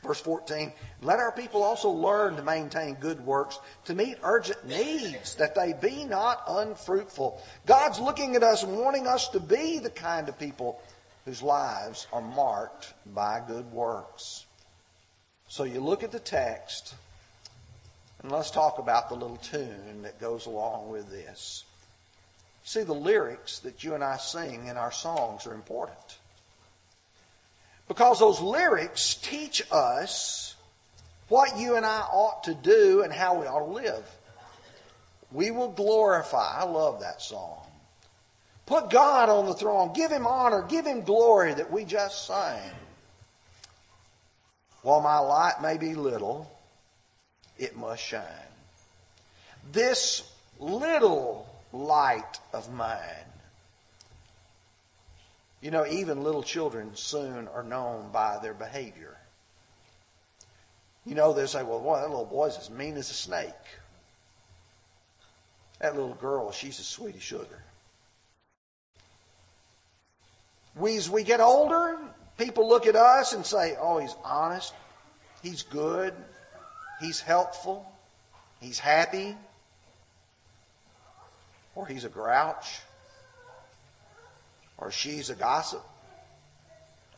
Verse 0.04 0.22
14, 0.22 0.72
let 1.02 1.20
our 1.20 1.32
people 1.32 1.64
also 1.64 1.90
learn 1.90 2.36
to 2.36 2.44
maintain 2.44 2.94
good 2.96 3.20
works, 3.26 3.60
to 3.86 3.96
meet 3.96 4.18
urgent 4.24 4.66
needs, 4.66 5.36
that 5.36 5.56
they 5.56 5.74
be 5.74 6.06
not 6.06 6.44
unfruitful. 6.48 7.42
God's 7.66 8.00
looking 8.00 8.36
at 8.36 8.44
us 8.44 8.64
and 8.64 8.78
wanting 8.78 9.08
us 9.08 9.28
to 9.30 9.40
be 9.40 9.80
the 9.80 9.90
kind 9.90 10.30
of 10.30 10.40
people 10.40 10.82
whose 11.26 11.42
lives 11.42 12.08
are 12.14 12.22
marked 12.22 12.94
by 13.08 13.42
good 13.46 13.70
works. 13.72 14.46
So 15.50 15.64
you 15.64 15.82
look 15.82 16.04
at 16.04 16.12
the 16.12 16.20
text, 16.20 16.94
and 18.22 18.32
let's 18.32 18.52
talk 18.52 18.78
about 18.78 19.10
the 19.10 19.16
little 19.16 19.38
tune 19.38 20.04
that 20.04 20.20
goes 20.22 20.46
along 20.46 20.90
with 20.90 21.10
this. 21.10 21.66
See, 22.68 22.84
the 22.84 22.94
lyrics 22.94 23.60
that 23.60 23.86
you 23.86 23.94
and 23.94 24.04
I 24.04 24.18
sing 24.18 24.68
in 24.68 24.76
our 24.76 24.92
songs 24.92 25.48
are 25.48 25.54
important. 25.54 26.18
Because 27.88 28.20
those 28.20 28.42
lyrics 28.42 29.16
teach 29.16 29.64
us 29.72 30.54
what 31.30 31.58
you 31.58 31.78
and 31.78 31.86
I 31.86 32.02
ought 32.02 32.44
to 32.44 32.54
do 32.54 33.04
and 33.04 33.14
how 33.14 33.40
we 33.40 33.48
ought 33.48 33.66
to 33.66 33.72
live. 33.72 34.04
We 35.32 35.50
will 35.50 35.70
glorify. 35.70 36.60
I 36.60 36.66
love 36.66 37.00
that 37.00 37.22
song. 37.22 37.66
Put 38.66 38.90
God 38.90 39.30
on 39.30 39.46
the 39.46 39.54
throne. 39.54 39.94
Give 39.94 40.12
him 40.12 40.28
honor. 40.28 40.66
Give 40.68 40.86
him 40.86 41.04
glory 41.04 41.54
that 41.54 41.72
we 41.72 41.86
just 41.86 42.28
sang. 42.28 42.70
While 44.82 45.00
my 45.00 45.20
light 45.20 45.62
may 45.62 45.78
be 45.78 45.96
little, 45.96 46.52
it 47.58 47.78
must 47.78 48.04
shine. 48.04 48.24
This 49.72 50.30
little 50.60 51.47
light 51.78 52.40
of 52.54 52.72
mine. 52.74 53.00
You 55.62 55.72
know, 55.72 55.86
even 55.86 56.24
little 56.24 56.44
children 56.44 56.92
soon 56.94 57.48
are 57.48 57.64
known 57.64 58.10
by 58.12 58.40
their 58.42 58.54
behavior. 58.54 59.18
You 61.06 61.16
know, 61.16 61.34
they 61.34 61.46
say, 61.46 61.64
well, 61.64 61.80
boy, 61.80 62.00
that 62.00 62.10
little 62.10 62.26
boy's 62.26 62.58
as 62.58 62.70
mean 62.70 62.96
as 62.98 63.10
a 63.10 63.14
snake. 63.14 63.54
That 65.80 65.96
little 65.96 66.16
girl, 66.16 66.52
she's 66.52 66.80
as 66.80 66.86
sweet 66.86 67.16
as 67.16 67.22
sugar. 67.22 67.64
We, 70.76 70.98
as 70.98 71.10
we 71.10 71.24
get 71.24 71.40
older, 71.40 71.98
people 72.38 72.68
look 72.68 72.86
at 72.86 72.96
us 72.96 73.34
and 73.34 73.46
say, 73.46 73.76
oh, 73.80 73.98
he's 74.00 74.16
honest, 74.24 74.74
he's 75.42 75.64
good, 75.64 76.14
he's 77.00 77.20
helpful, 77.20 77.92
he's 78.60 78.78
happy, 78.78 79.36
or 81.78 81.86
he's 81.86 82.06
a 82.06 82.10
grouch, 82.10 82.80
or 84.80 84.92
she's 84.92 85.30
a 85.30 85.36
gossip. 85.36 85.84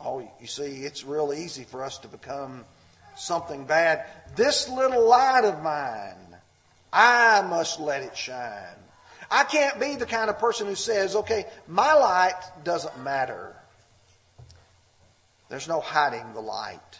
Oh, 0.02 0.20
you 0.42 0.48
see, 0.48 0.84
it's 0.84 1.06
real 1.06 1.34
easy 1.34 1.64
for 1.64 1.82
us 1.82 1.98
to 2.00 2.10
become 2.10 2.66
something 3.16 3.64
bad. 3.64 4.06
This 4.36 4.68
little 4.68 5.08
light 5.08 5.46
of 5.46 5.64
mine, 5.64 6.36
I 6.92 7.42
must 7.42 7.80
let 7.80 8.04
it 8.04 8.18
shine. 8.18 8.76
I 9.32 9.46
can't 9.46 9.80
be 9.80 9.96
the 9.96 10.06
kind 10.06 10.30
of 10.30 10.40
person 10.40 10.68
who 10.68 10.76
says, 10.76 11.16
okay, 11.16 11.46
my 11.66 11.94
light 11.94 12.42
doesn't 12.66 13.02
matter. 13.02 13.56
There's 15.48 15.70
no 15.70 15.80
hiding 15.80 16.34
the 16.34 16.42
light. 16.42 17.00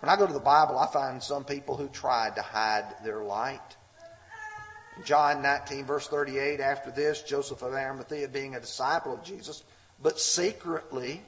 When 0.00 0.10
I 0.10 0.16
go 0.16 0.26
to 0.26 0.32
the 0.34 0.38
Bible, 0.38 0.78
I 0.78 0.86
find 0.86 1.22
some 1.22 1.44
people 1.44 1.76
who 1.76 1.88
tried 1.88 2.36
to 2.36 2.42
hide 2.42 2.84
their 3.04 3.22
light. 3.22 3.76
John 5.04 5.42
19, 5.42 5.84
verse 5.84 6.08
38, 6.08 6.60
after 6.60 6.90
this, 6.90 7.22
Joseph 7.22 7.62
of 7.62 7.72
Arimathea, 7.72 8.28
being 8.28 8.54
a 8.54 8.60
disciple 8.60 9.14
of 9.14 9.22
Jesus, 9.22 9.62
but 10.02 10.18
secretly, 10.18 11.22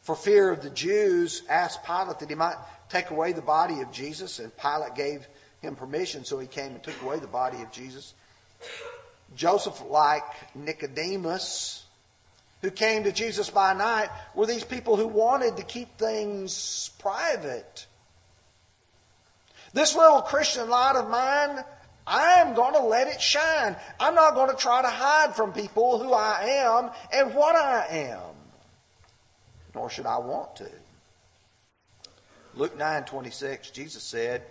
for 0.00 0.16
fear 0.16 0.50
of 0.50 0.62
the 0.62 0.70
Jews, 0.70 1.42
asked 1.48 1.84
Pilate 1.84 2.18
that 2.18 2.28
he 2.28 2.34
might 2.34 2.56
take 2.88 3.10
away 3.10 3.32
the 3.32 3.42
body 3.42 3.80
of 3.80 3.90
Jesus, 3.92 4.38
and 4.38 4.56
Pilate 4.56 4.94
gave 4.94 5.26
him 5.60 5.76
permission, 5.76 6.24
so 6.24 6.38
he 6.38 6.46
came 6.46 6.72
and 6.72 6.82
took 6.82 7.00
away 7.02 7.18
the 7.18 7.26
body 7.26 7.62
of 7.62 7.70
Jesus. 7.70 8.14
Joseph, 9.36 9.82
like 9.88 10.24
Nicodemus, 10.54 11.84
who 12.60 12.70
came 12.70 13.04
to 13.04 13.12
Jesus 13.12 13.50
by 13.50 13.72
night, 13.72 14.08
were 14.34 14.46
these 14.46 14.64
people 14.64 14.96
who 14.96 15.06
wanted 15.06 15.56
to 15.56 15.62
keep 15.62 15.96
things 15.98 16.90
private. 16.98 17.86
This 19.72 19.96
little 19.96 20.22
Christian 20.22 20.68
light 20.68 20.96
of 20.96 21.08
mine, 21.08 21.64
I'm 22.06 22.54
going 22.54 22.74
to 22.74 22.80
let 22.80 23.08
it 23.08 23.20
shine. 23.20 23.76
I'm 24.00 24.14
not 24.14 24.34
going 24.34 24.50
to 24.50 24.56
try 24.56 24.82
to 24.82 24.88
hide 24.88 25.36
from 25.36 25.52
people 25.52 25.98
who 26.02 26.12
I 26.12 26.44
am 26.44 26.90
and 27.12 27.34
what 27.34 27.54
I 27.54 27.86
am. 28.08 28.34
Nor 29.74 29.88
should 29.88 30.06
I 30.06 30.18
want 30.18 30.56
to. 30.56 30.68
Luke 32.54 32.76
9 32.76 33.04
26, 33.04 33.70
Jesus 33.70 34.02
said, 34.02 34.42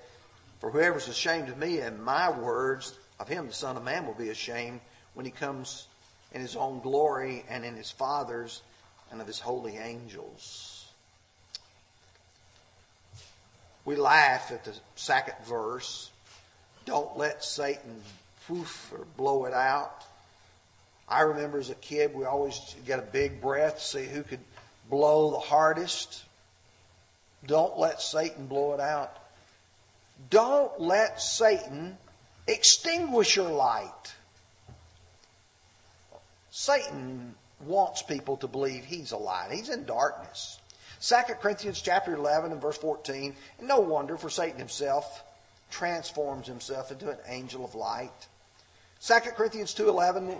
For 0.59 0.71
whoever 0.71 0.97
is 0.97 1.07
ashamed 1.07 1.49
of 1.49 1.57
me 1.57 1.79
and 1.79 2.03
my 2.03 2.31
words, 2.31 2.97
of 3.19 3.27
him 3.27 3.47
the 3.47 3.53
Son 3.53 3.77
of 3.77 3.83
Man 3.83 4.07
will 4.07 4.15
be 4.15 4.29
ashamed 4.29 4.79
when 5.13 5.25
he 5.25 5.31
comes 5.31 5.87
in 6.31 6.41
his 6.41 6.55
own 6.55 6.79
glory 6.79 7.45
and 7.49 7.63
in 7.63 7.75
his 7.75 7.91
Father's 7.91 8.61
and 9.11 9.21
of 9.21 9.27
his 9.27 9.39
holy 9.39 9.77
angels. 9.77 10.85
We 13.83 13.95
laugh 13.95 14.51
at 14.51 14.63
the 14.63 14.73
second 14.95 15.35
verse. 15.45 16.10
Don't 16.85 17.17
let 17.17 17.43
Satan 17.43 18.01
poof 18.47 18.91
or 18.93 19.05
blow 19.17 19.45
it 19.45 19.53
out. 19.53 20.03
I 21.07 21.21
remember 21.21 21.59
as 21.59 21.69
a 21.69 21.75
kid, 21.75 22.13
we 22.15 22.25
always 22.25 22.75
get 22.85 22.99
a 22.99 23.03
big 23.03 23.41
breath 23.41 23.81
see 23.81 24.05
who 24.05 24.23
could 24.23 24.39
blow 24.89 25.31
the 25.31 25.39
hardest. 25.39 26.23
Don't 27.45 27.77
let 27.77 28.01
Satan 28.01 28.47
blow 28.47 28.73
it 28.73 28.79
out. 28.79 29.17
Don't 30.29 30.79
let 30.79 31.21
Satan 31.21 31.97
extinguish 32.47 33.35
your 33.35 33.49
light. 33.49 34.13
Satan 36.51 37.35
wants 37.65 38.01
people 38.01 38.37
to 38.37 38.47
believe 38.47 38.85
he's 38.85 39.11
a 39.11 39.17
light. 39.17 39.51
He's 39.51 39.69
in 39.69 39.85
darkness. 39.85 40.59
2 41.01 41.15
Corinthians 41.41 41.81
chapter 41.81 42.13
11 42.13 42.51
and 42.51 42.61
verse 42.61 42.77
14. 42.77 43.35
And 43.59 43.67
no 43.67 43.79
wonder, 43.79 44.17
for 44.17 44.29
Satan 44.29 44.59
himself 44.59 45.23
transforms 45.71 46.47
himself 46.47 46.91
into 46.91 47.09
an 47.09 47.17
angel 47.27 47.65
of 47.65 47.73
light. 47.75 48.27
2 49.01 49.13
Corinthians 49.35 49.73
2.11, 49.73 50.39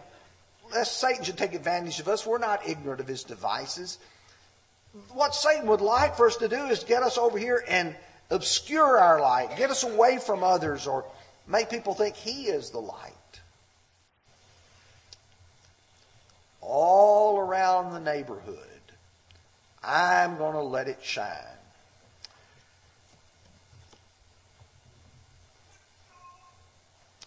lest 0.71 0.99
Satan 0.99 1.23
should 1.23 1.37
take 1.37 1.53
advantage 1.53 1.99
of 1.99 2.07
us. 2.07 2.25
We're 2.25 2.37
not 2.37 2.67
ignorant 2.67 3.01
of 3.01 3.07
his 3.07 3.23
devices. 3.23 3.97
What 5.13 5.33
Satan 5.33 5.67
would 5.67 5.81
like 5.81 6.15
for 6.15 6.27
us 6.27 6.35
to 6.37 6.47
do 6.47 6.65
is 6.65 6.83
get 6.83 7.01
us 7.01 7.17
over 7.17 7.37
here 7.37 7.63
and 7.67 7.95
obscure 8.29 8.99
our 8.99 9.19
light, 9.19 9.57
get 9.57 9.71
us 9.71 9.83
away 9.83 10.19
from 10.19 10.43
others, 10.43 10.85
or 10.85 11.05
make 11.47 11.69
people 11.69 11.93
think 11.93 12.15
he 12.15 12.43
is 12.43 12.69
the 12.69 12.79
light. 12.79 13.13
All 16.59 17.39
around 17.39 17.93
the 17.93 17.99
neighborhood 17.99 18.67
I'm 19.83 20.37
going 20.37 20.53
to 20.53 20.61
let 20.61 20.87
it 20.87 20.99
shine. 21.01 21.50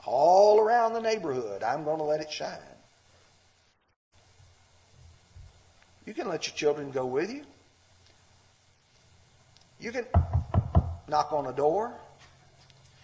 All 0.06 0.60
around 0.60 0.92
the 0.92 1.00
neighborhood, 1.00 1.62
I'm 1.62 1.84
going 1.84 1.98
to 1.98 2.04
let 2.04 2.20
it 2.20 2.30
shine. 2.30 2.58
You 6.06 6.12
can 6.12 6.28
let 6.28 6.46
your 6.46 6.54
children 6.54 6.90
go 6.90 7.06
with 7.06 7.30
you. 7.32 7.44
You 9.80 9.92
can 9.92 10.06
knock 11.08 11.32
on 11.32 11.46
a 11.46 11.52
door. 11.52 11.92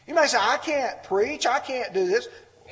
You 0.06 0.14
may 0.14 0.26
say, 0.26 0.38
I 0.40 0.58
can't 0.58 1.02
preach, 1.04 1.46
I 1.46 1.60
can't 1.60 1.92
do 1.94 2.06
this. 2.06 2.28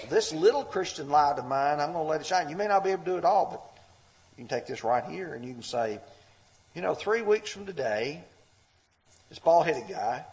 This 0.08 0.32
little 0.32 0.62
Christian 0.62 1.08
light 1.08 1.38
of 1.38 1.46
mine, 1.46 1.80
I'm 1.80 1.92
going 1.92 2.04
to 2.04 2.10
let 2.10 2.20
it 2.20 2.26
shine. 2.26 2.48
You 2.48 2.56
may 2.56 2.68
not 2.68 2.84
be 2.84 2.90
able 2.90 3.04
to 3.04 3.10
do 3.10 3.16
it 3.16 3.24
all, 3.24 3.46
but 3.50 3.82
you 4.36 4.46
can 4.46 4.56
take 4.56 4.66
this 4.66 4.84
right 4.84 5.04
here 5.04 5.34
and 5.34 5.44
you 5.44 5.52
can 5.52 5.62
say, 5.62 5.98
you 6.74 6.82
know, 6.82 6.94
three 6.94 7.22
weeks 7.22 7.50
from 7.50 7.66
today, 7.66 8.22
this 9.28 9.38
bald 9.38 9.66
headed 9.66 9.88
guy, 9.88 10.24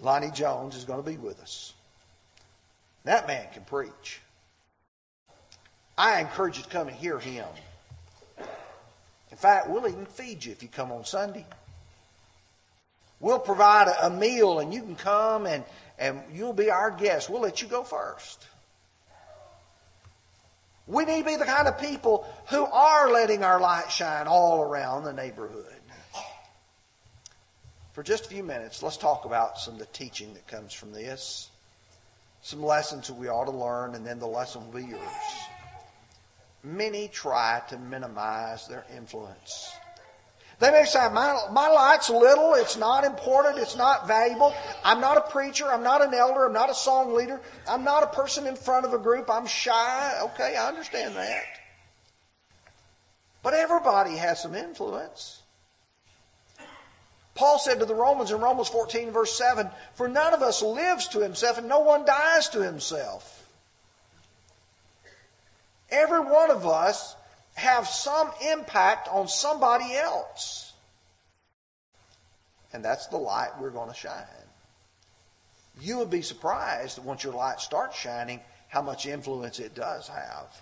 Lonnie 0.00 0.30
Jones, 0.30 0.74
is 0.76 0.84
going 0.84 1.02
to 1.02 1.08
be 1.08 1.16
with 1.18 1.40
us. 1.40 1.74
That 3.08 3.26
man 3.26 3.46
can 3.54 3.64
preach. 3.64 4.20
I 5.96 6.20
encourage 6.20 6.58
you 6.58 6.62
to 6.62 6.68
come 6.68 6.88
and 6.88 6.96
hear 6.96 7.18
him. 7.18 7.46
In 9.30 9.36
fact, 9.38 9.70
we'll 9.70 9.88
even 9.88 10.04
feed 10.04 10.44
you 10.44 10.52
if 10.52 10.62
you 10.62 10.68
come 10.68 10.92
on 10.92 11.06
Sunday. 11.06 11.46
We'll 13.18 13.38
provide 13.38 13.88
a, 14.02 14.10
meal 14.10 14.58
and 14.58 14.74
you 14.74 14.82
can 14.82 14.94
come 14.94 15.46
and, 15.46 15.64
and 15.98 16.20
you'll 16.34 16.52
be 16.52 16.70
our 16.70 16.90
guest. 16.90 17.30
We'll 17.30 17.40
let 17.40 17.62
you 17.62 17.68
go 17.68 17.82
first. 17.82 18.46
We 20.86 21.06
need 21.06 21.20
to 21.20 21.24
be 21.24 21.36
the 21.36 21.46
kind 21.46 21.66
of 21.66 21.80
people 21.80 22.26
who 22.48 22.66
are 22.66 23.10
letting 23.10 23.42
our 23.42 23.58
light 23.58 23.90
shine 23.90 24.26
all 24.26 24.60
around 24.60 25.04
the 25.04 25.14
neighborhood. 25.14 25.64
For 27.94 28.02
just 28.02 28.26
a 28.26 28.28
few 28.28 28.42
minutes, 28.42 28.82
let's 28.82 28.98
talk 28.98 29.24
about 29.24 29.58
some 29.58 29.72
of 29.72 29.80
the 29.80 29.86
teaching 29.86 30.34
that 30.34 30.46
comes 30.46 30.74
from 30.74 30.92
this, 30.92 31.48
some 32.42 32.62
lessons 32.62 33.08
that 33.08 33.14
we 33.14 33.28
ought 33.28 33.46
to 33.46 33.50
learn, 33.50 33.94
and 33.94 34.06
then 34.06 34.18
the 34.18 34.26
lesson 34.26 34.64
will 34.64 34.80
be 34.80 34.86
yours. 34.86 35.02
Many 36.62 37.08
try 37.08 37.62
to 37.68 37.78
minimize 37.78 38.66
their 38.66 38.84
influence. 38.96 39.72
They 40.60 40.72
may 40.72 40.84
say, 40.84 41.08
my, 41.12 41.38
my 41.52 41.68
light's 41.68 42.10
little, 42.10 42.54
it's 42.54 42.76
not 42.76 43.04
important, 43.04 43.58
it's 43.58 43.76
not 43.76 44.08
valuable. 44.08 44.52
I'm 44.84 45.00
not 45.00 45.16
a 45.16 45.30
preacher, 45.30 45.66
I'm 45.70 45.84
not 45.84 46.02
an 46.02 46.12
elder, 46.12 46.46
I'm 46.46 46.52
not 46.52 46.68
a 46.68 46.74
song 46.74 47.14
leader, 47.14 47.40
I'm 47.68 47.84
not 47.84 48.02
a 48.02 48.08
person 48.08 48.44
in 48.46 48.56
front 48.56 48.84
of 48.84 48.92
a 48.92 48.98
group, 48.98 49.30
I'm 49.30 49.46
shy. 49.46 50.18
Okay, 50.22 50.56
I 50.56 50.66
understand 50.66 51.14
that. 51.14 51.44
But 53.42 53.54
everybody 53.54 54.16
has 54.16 54.42
some 54.42 54.56
influence. 54.56 55.42
Paul 57.38 57.60
said 57.60 57.78
to 57.78 57.86
the 57.86 57.94
Romans 57.94 58.32
in 58.32 58.40
Romans 58.40 58.68
14, 58.68 59.12
verse 59.12 59.32
7, 59.38 59.70
For 59.94 60.08
none 60.08 60.34
of 60.34 60.42
us 60.42 60.60
lives 60.60 61.06
to 61.08 61.20
himself, 61.20 61.56
and 61.56 61.68
no 61.68 61.78
one 61.78 62.04
dies 62.04 62.48
to 62.48 62.60
himself. 62.60 63.48
Every 65.88 66.18
one 66.18 66.50
of 66.50 66.66
us 66.66 67.14
have 67.54 67.86
some 67.86 68.32
impact 68.50 69.06
on 69.06 69.28
somebody 69.28 69.94
else. 69.94 70.72
And 72.72 72.84
that's 72.84 73.06
the 73.06 73.18
light 73.18 73.50
we're 73.60 73.70
going 73.70 73.88
to 73.88 73.94
shine. 73.94 74.24
You 75.80 75.98
would 75.98 76.10
be 76.10 76.22
surprised 76.22 76.96
that 76.96 77.04
once 77.04 77.22
your 77.22 77.34
light 77.34 77.60
starts 77.60 77.96
shining, 77.96 78.40
how 78.66 78.82
much 78.82 79.06
influence 79.06 79.60
it 79.60 79.76
does 79.76 80.08
have. 80.08 80.60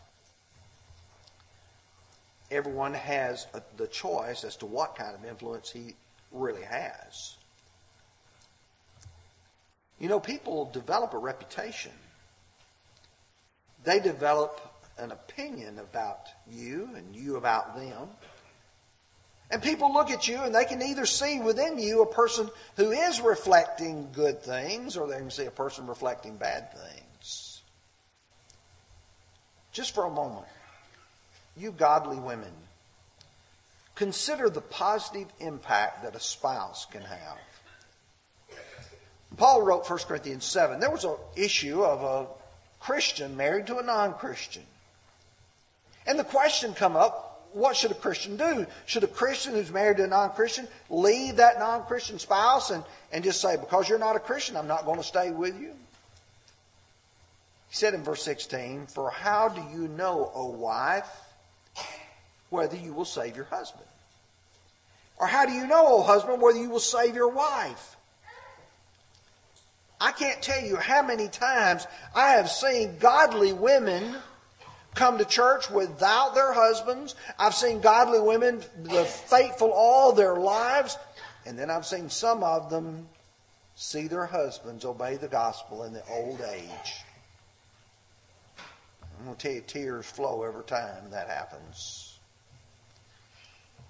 Everyone 2.50 2.92
has 2.92 3.46
a, 3.54 3.62
the 3.78 3.86
choice 3.86 4.44
as 4.44 4.56
to 4.56 4.66
what 4.66 4.94
kind 4.94 5.14
of 5.14 5.24
influence 5.24 5.70
he 5.70 5.94
really 6.32 6.62
has. 6.62 7.36
You 9.98 10.08
know, 10.08 10.20
people 10.20 10.70
develop 10.72 11.14
a 11.14 11.18
reputation. 11.18 11.92
They 13.84 14.00
develop 14.00 14.60
an 14.98 15.12
opinion 15.12 15.78
about 15.78 16.28
you 16.50 16.90
and 16.94 17.14
you 17.14 17.36
about 17.36 17.76
them. 17.76 18.08
And 19.50 19.62
people 19.62 19.92
look 19.92 20.10
at 20.10 20.26
you 20.26 20.38
and 20.38 20.54
they 20.54 20.64
can 20.64 20.82
either 20.82 21.06
see 21.06 21.38
within 21.38 21.78
you 21.78 22.02
a 22.02 22.06
person 22.06 22.50
who 22.76 22.90
is 22.90 23.20
reflecting 23.20 24.08
good 24.12 24.42
things 24.42 24.96
or 24.96 25.06
they 25.06 25.18
can 25.18 25.30
see 25.30 25.44
a 25.44 25.52
person 25.52 25.86
reflecting 25.86 26.36
bad 26.36 26.72
things. 26.72 27.62
Just 29.72 29.94
for 29.94 30.04
a 30.04 30.10
moment, 30.10 30.46
you 31.56 31.70
godly 31.70 32.16
women, 32.16 32.52
consider 33.96 34.48
the 34.48 34.60
positive 34.60 35.26
impact 35.40 36.04
that 36.04 36.14
a 36.14 36.20
spouse 36.20 36.86
can 36.86 37.02
have. 37.02 37.38
Paul 39.36 39.62
wrote 39.62 39.90
1 39.90 39.98
Corinthians 40.06 40.44
7. 40.44 40.78
There 40.78 40.90
was 40.90 41.04
an 41.04 41.16
issue 41.34 41.82
of 41.82 42.02
a 42.02 42.26
Christian 42.78 43.36
married 43.36 43.66
to 43.66 43.78
a 43.78 43.82
non 43.82 44.14
Christian. 44.14 44.62
And 46.06 46.18
the 46.18 46.24
question 46.24 46.72
come 46.72 46.94
up, 46.94 47.26
what 47.52 47.74
should 47.74 47.90
a 47.90 47.94
Christian 47.94 48.36
do? 48.36 48.66
Should 48.84 49.02
a 49.02 49.08
Christian 49.08 49.54
who's 49.54 49.72
married 49.72 49.96
to 49.96 50.04
a 50.04 50.08
non-Christian 50.08 50.68
leave 50.90 51.36
that 51.36 51.58
non-Christian 51.58 52.18
spouse 52.18 52.70
and, 52.70 52.84
and 53.12 53.24
just 53.24 53.40
say, 53.40 53.56
because 53.56 53.88
you're 53.88 53.98
not 53.98 54.14
a 54.14 54.20
Christian, 54.20 54.56
I'm 54.56 54.68
not 54.68 54.84
going 54.84 54.98
to 54.98 55.04
stay 55.04 55.30
with 55.30 55.58
you? 55.58 55.72
He 57.68 57.74
said 57.74 57.94
in 57.94 58.04
verse 58.04 58.22
16, 58.22 58.88
For 58.88 59.10
how 59.10 59.48
do 59.48 59.62
you 59.72 59.88
know, 59.88 60.30
O 60.34 60.48
wife, 60.48 61.08
whether 62.50 62.76
you 62.76 62.92
will 62.92 63.04
save 63.04 63.36
your 63.36 63.46
husband? 63.46 63.84
Or 65.18 65.26
how 65.26 65.46
do 65.46 65.52
you 65.52 65.66
know, 65.66 65.86
O 65.86 66.02
husband, 66.02 66.42
whether 66.42 66.58
you 66.58 66.70
will 66.70 66.80
save 66.80 67.14
your 67.14 67.28
wife? 67.30 67.96
I 70.00 70.12
can't 70.12 70.42
tell 70.42 70.62
you 70.62 70.76
how 70.76 71.02
many 71.02 71.28
times 71.28 71.86
I 72.14 72.32
have 72.32 72.50
seen 72.50 72.98
godly 72.98 73.52
women 73.52 74.16
come 74.94 75.18
to 75.18 75.24
church 75.24 75.70
without 75.70 76.34
their 76.34 76.52
husbands. 76.52 77.14
I've 77.38 77.54
seen 77.54 77.80
godly 77.80 78.20
women, 78.20 78.62
the 78.82 79.04
faithful 79.04 79.70
all 79.70 80.12
their 80.12 80.36
lives, 80.36 80.98
and 81.46 81.58
then 81.58 81.70
I've 81.70 81.86
seen 81.86 82.10
some 82.10 82.42
of 82.42 82.70
them 82.70 83.08
see 83.74 84.06
their 84.08 84.26
husbands 84.26 84.84
obey 84.84 85.16
the 85.16 85.28
gospel 85.28 85.84
in 85.84 85.92
the 85.92 86.02
old 86.10 86.40
age. 86.40 86.94
I'm 89.18 89.24
going 89.24 89.36
to 89.36 89.42
tell 89.42 89.54
you, 89.54 89.62
tears 89.66 90.06
flow 90.06 90.42
every 90.42 90.64
time 90.64 91.10
that 91.10 91.28
happens. 91.28 92.05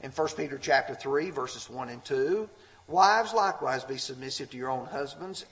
In 0.06 0.12
1 0.12 0.28
Peter 0.36 0.56
chapter 0.56 0.94
3, 0.94 1.30
verses 1.30 1.68
1 1.68 1.88
and 1.88 2.04
2, 2.04 2.48
wives 2.86 3.34
likewise 3.34 3.82
be 3.82 3.98
submissive 3.98 4.48
to 4.50 4.56
your 4.56 4.70
own 4.70 4.86
husbands, 4.86 5.44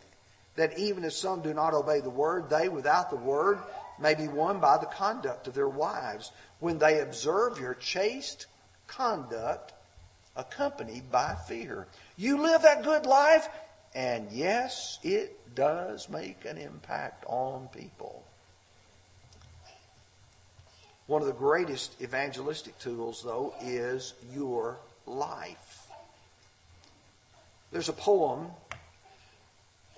that 0.54 0.78
even 0.78 1.02
if 1.02 1.12
some 1.12 1.42
do 1.42 1.52
not 1.52 1.74
obey 1.74 1.98
the 1.98 2.08
word, 2.08 2.48
they 2.48 2.68
without 2.68 3.10
the 3.10 3.16
word 3.16 3.58
may 3.98 4.14
be 4.14 4.28
won 4.28 4.60
by 4.60 4.78
the 4.78 4.86
conduct 4.86 5.48
of 5.48 5.54
their 5.54 5.68
wives 5.68 6.30
when 6.60 6.78
they 6.78 7.00
observe 7.00 7.58
your 7.58 7.74
chaste 7.74 8.46
conduct 8.86 9.72
accompanied 10.36 11.10
by 11.10 11.34
fear. 11.48 11.88
You 12.16 12.40
live 12.40 12.62
that 12.62 12.84
good 12.84 13.06
life, 13.06 13.48
and 13.92 14.30
yes, 14.30 15.00
it 15.02 15.56
does 15.56 16.08
make 16.08 16.44
an 16.44 16.58
impact 16.58 17.24
on 17.26 17.66
people. 17.72 18.22
One 21.06 21.20
of 21.20 21.28
the 21.28 21.34
greatest 21.34 22.00
evangelistic 22.00 22.78
tools, 22.78 23.22
though, 23.22 23.54
is 23.60 24.14
your 24.34 24.78
life. 25.06 25.86
There's 27.72 27.90
a 27.90 27.94
poem 27.94 28.48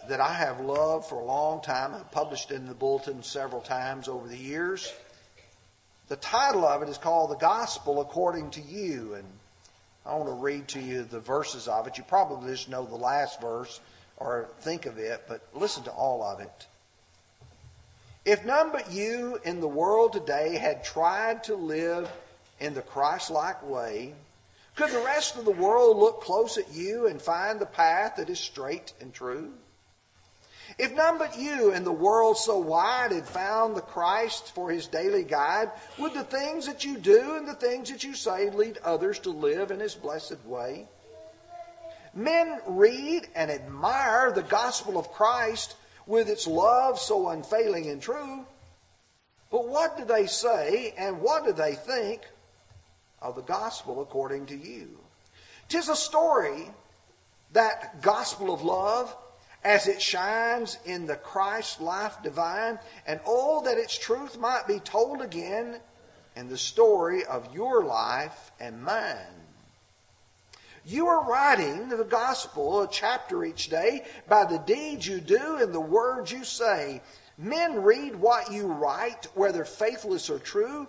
that 0.09 0.21
I 0.21 0.33
have 0.33 0.61
loved 0.61 1.07
for 1.07 1.17
a 1.17 1.25
long 1.25 1.63
time. 1.63 1.95
I've 1.95 2.11
published 2.11 2.51
in 2.51 2.67
the 2.67 2.75
bulletin 2.75 3.23
several 3.23 3.61
times 3.61 4.09
over 4.09 4.27
the 4.27 4.37
years. 4.37 4.93
The 6.09 6.17
title 6.17 6.65
of 6.65 6.83
it 6.83 6.89
is 6.89 6.99
called 6.99 7.31
The 7.31 7.37
Gospel 7.37 8.01
According 8.01 8.51
to 8.51 8.61
You. 8.61 9.15
And 9.15 9.27
I 10.05 10.15
want 10.15 10.29
to 10.29 10.35
read 10.35 10.69
to 10.69 10.81
you 10.81 11.05
the 11.05 11.21
verses 11.21 11.69
of 11.69 11.87
it. 11.87 11.99
You 11.99 12.05
probably 12.05 12.53
just 12.53 12.69
know 12.69 12.85
the 12.85 12.97
last 12.97 13.41
verse 13.41 13.81
or 14.17 14.49
think 14.61 14.87
of 14.87 14.99
it, 14.99 15.25
but 15.29 15.41
listen 15.53 15.85
to 15.85 15.91
all 15.91 16.23
of 16.23 16.41
it. 16.41 16.67
If 18.27 18.45
none 18.45 18.73
but 18.73 18.91
you 18.91 19.39
in 19.45 19.61
the 19.61 19.69
world 19.69 20.13
today 20.13 20.57
had 20.57 20.83
tried 20.83 21.45
to 21.45 21.55
live 21.55 22.11
in 22.59 22.75
the 22.75 22.83
Christ 22.83 23.31
like 23.31 23.63
way, 23.63 24.15
could 24.75 24.91
the 24.91 24.99
rest 24.99 25.37
of 25.37 25.45
the 25.45 25.53
world 25.53 25.97
look 25.97 26.23
close 26.23 26.59
at 26.59 26.75
you 26.75 27.07
and 27.07 27.23
find 27.23 27.61
the 27.61 27.67
path 27.67 28.17
that 28.17 28.29
is 28.29 28.41
straight 28.41 28.93
and 29.01 29.15
true? 29.15 29.53
If 30.77 30.93
none 30.93 31.19
but 31.19 31.39
you 31.39 31.73
in 31.73 31.85
the 31.85 31.93
world 31.93 32.37
so 32.37 32.59
wide 32.59 33.13
had 33.13 33.29
found 33.29 33.77
the 33.77 33.81
Christ 33.81 34.53
for 34.57 34.73
his 34.73 34.89
daily 34.89 35.23
guide, 35.23 35.71
would 35.97 36.13
the 36.13 36.25
things 36.25 36.67
that 36.67 36.85
you 36.85 36.99
do 36.99 37.37
and 37.37 37.47
the 37.47 37.55
things 37.55 37.91
that 37.93 38.03
you 38.03 38.15
say 38.15 38.51
lead 38.51 38.79
others 38.79 39.21
to 39.21 39.31
live 39.31 39.71
in 39.71 39.79
his 39.79 39.95
blessed 39.95 40.45
way? 40.45 40.89
Men 42.13 42.59
read 42.67 43.29
and 43.37 43.53
admire 43.53 44.33
the 44.33 44.43
gospel 44.43 44.99
of 44.99 45.13
Christ 45.13 45.77
with 46.07 46.29
its 46.29 46.47
love 46.47 46.99
so 46.99 47.29
unfailing 47.29 47.89
and 47.91 48.01
true. 48.01 48.47
But 49.51 49.69
what 49.69 49.97
do 49.97 50.05
they 50.05 50.27
say 50.27 50.95
and 50.97 51.21
what 51.21 51.45
do 51.45 51.53
they 51.53 51.75
think 51.75 52.23
of 53.21 53.37
the 53.37 53.43
gospel 53.43 54.03
according 54.03 54.47
to 54.47 54.57
you? 54.57 54.99
Tis 55.69 55.89
a 55.89 55.97
story, 55.97 56.71
that 57.53 58.03
gospel 58.03 58.53
of 58.53 58.63
love, 58.63 59.17
as 59.65 59.89
it 59.89 60.01
shines 60.01 60.79
in 60.85 61.07
the 61.07 61.17
Christ 61.17 61.81
life 61.81 62.23
divine, 62.23 62.79
and 63.07 63.19
oh, 63.27 63.65
that 63.65 63.79
its 63.79 63.99
truth 63.99 64.39
might 64.39 64.67
be 64.69 64.79
told 64.79 65.21
again 65.21 65.81
in 66.37 66.49
the 66.49 66.59
story 66.59 67.25
of 67.25 67.53
your 67.53 67.85
life 67.85 68.53
and 68.61 68.83
mine. 68.83 69.46
You 70.87 71.09
are 71.09 71.29
writing 71.29 71.89
the 71.89 72.05
gospel, 72.05 72.83
a 72.83 72.89
chapter 72.89 73.45
each 73.45 73.69
day, 73.69 74.05
by 74.29 74.45
the 74.45 74.59
deeds 74.59 75.05
you 75.05 75.21
do 75.21 75.57
and 75.57 75.75
the 75.75 75.81
words 75.81 76.31
you 76.31 76.45
say. 76.45 77.03
Men 77.37 77.83
read 77.83 78.15
what 78.15 78.53
you 78.53 78.69
write, 78.69 79.27
whether 79.35 79.65
faithless 79.65 80.31
or 80.31 80.39
true. 80.39 80.87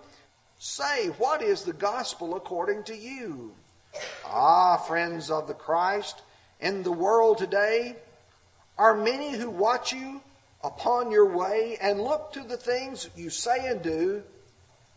Say, 0.59 1.07
what 1.17 1.41
is 1.41 1.63
the 1.63 1.73
gospel 1.73 2.35
according 2.35 2.83
to 2.83 2.95
you? 2.95 3.55
Ah, 4.23 4.77
friends 4.77 5.31
of 5.31 5.47
the 5.47 5.55
Christ, 5.55 6.21
in 6.59 6.83
the 6.83 6.91
world 6.91 7.39
today, 7.39 7.95
are 8.77 8.95
many 8.95 9.31
who 9.31 9.49
watch 9.49 9.93
you 9.93 10.21
upon 10.63 11.09
your 11.09 11.35
way 11.35 11.75
and 11.81 11.99
look 11.99 12.31
to 12.33 12.43
the 12.43 12.57
things 12.57 13.09
you 13.15 13.31
say 13.31 13.67
and 13.67 13.81
do 13.81 14.21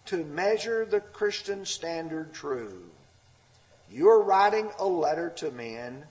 to 0.04 0.24
measure 0.24 0.84
the 0.84 1.00
Christian 1.00 1.64
standard 1.64 2.34
true. 2.34 2.90
You're 3.90 4.22
writing 4.22 4.70
a 4.78 4.86
letter 4.86 5.30
to 5.36 5.50
men. 5.50 6.04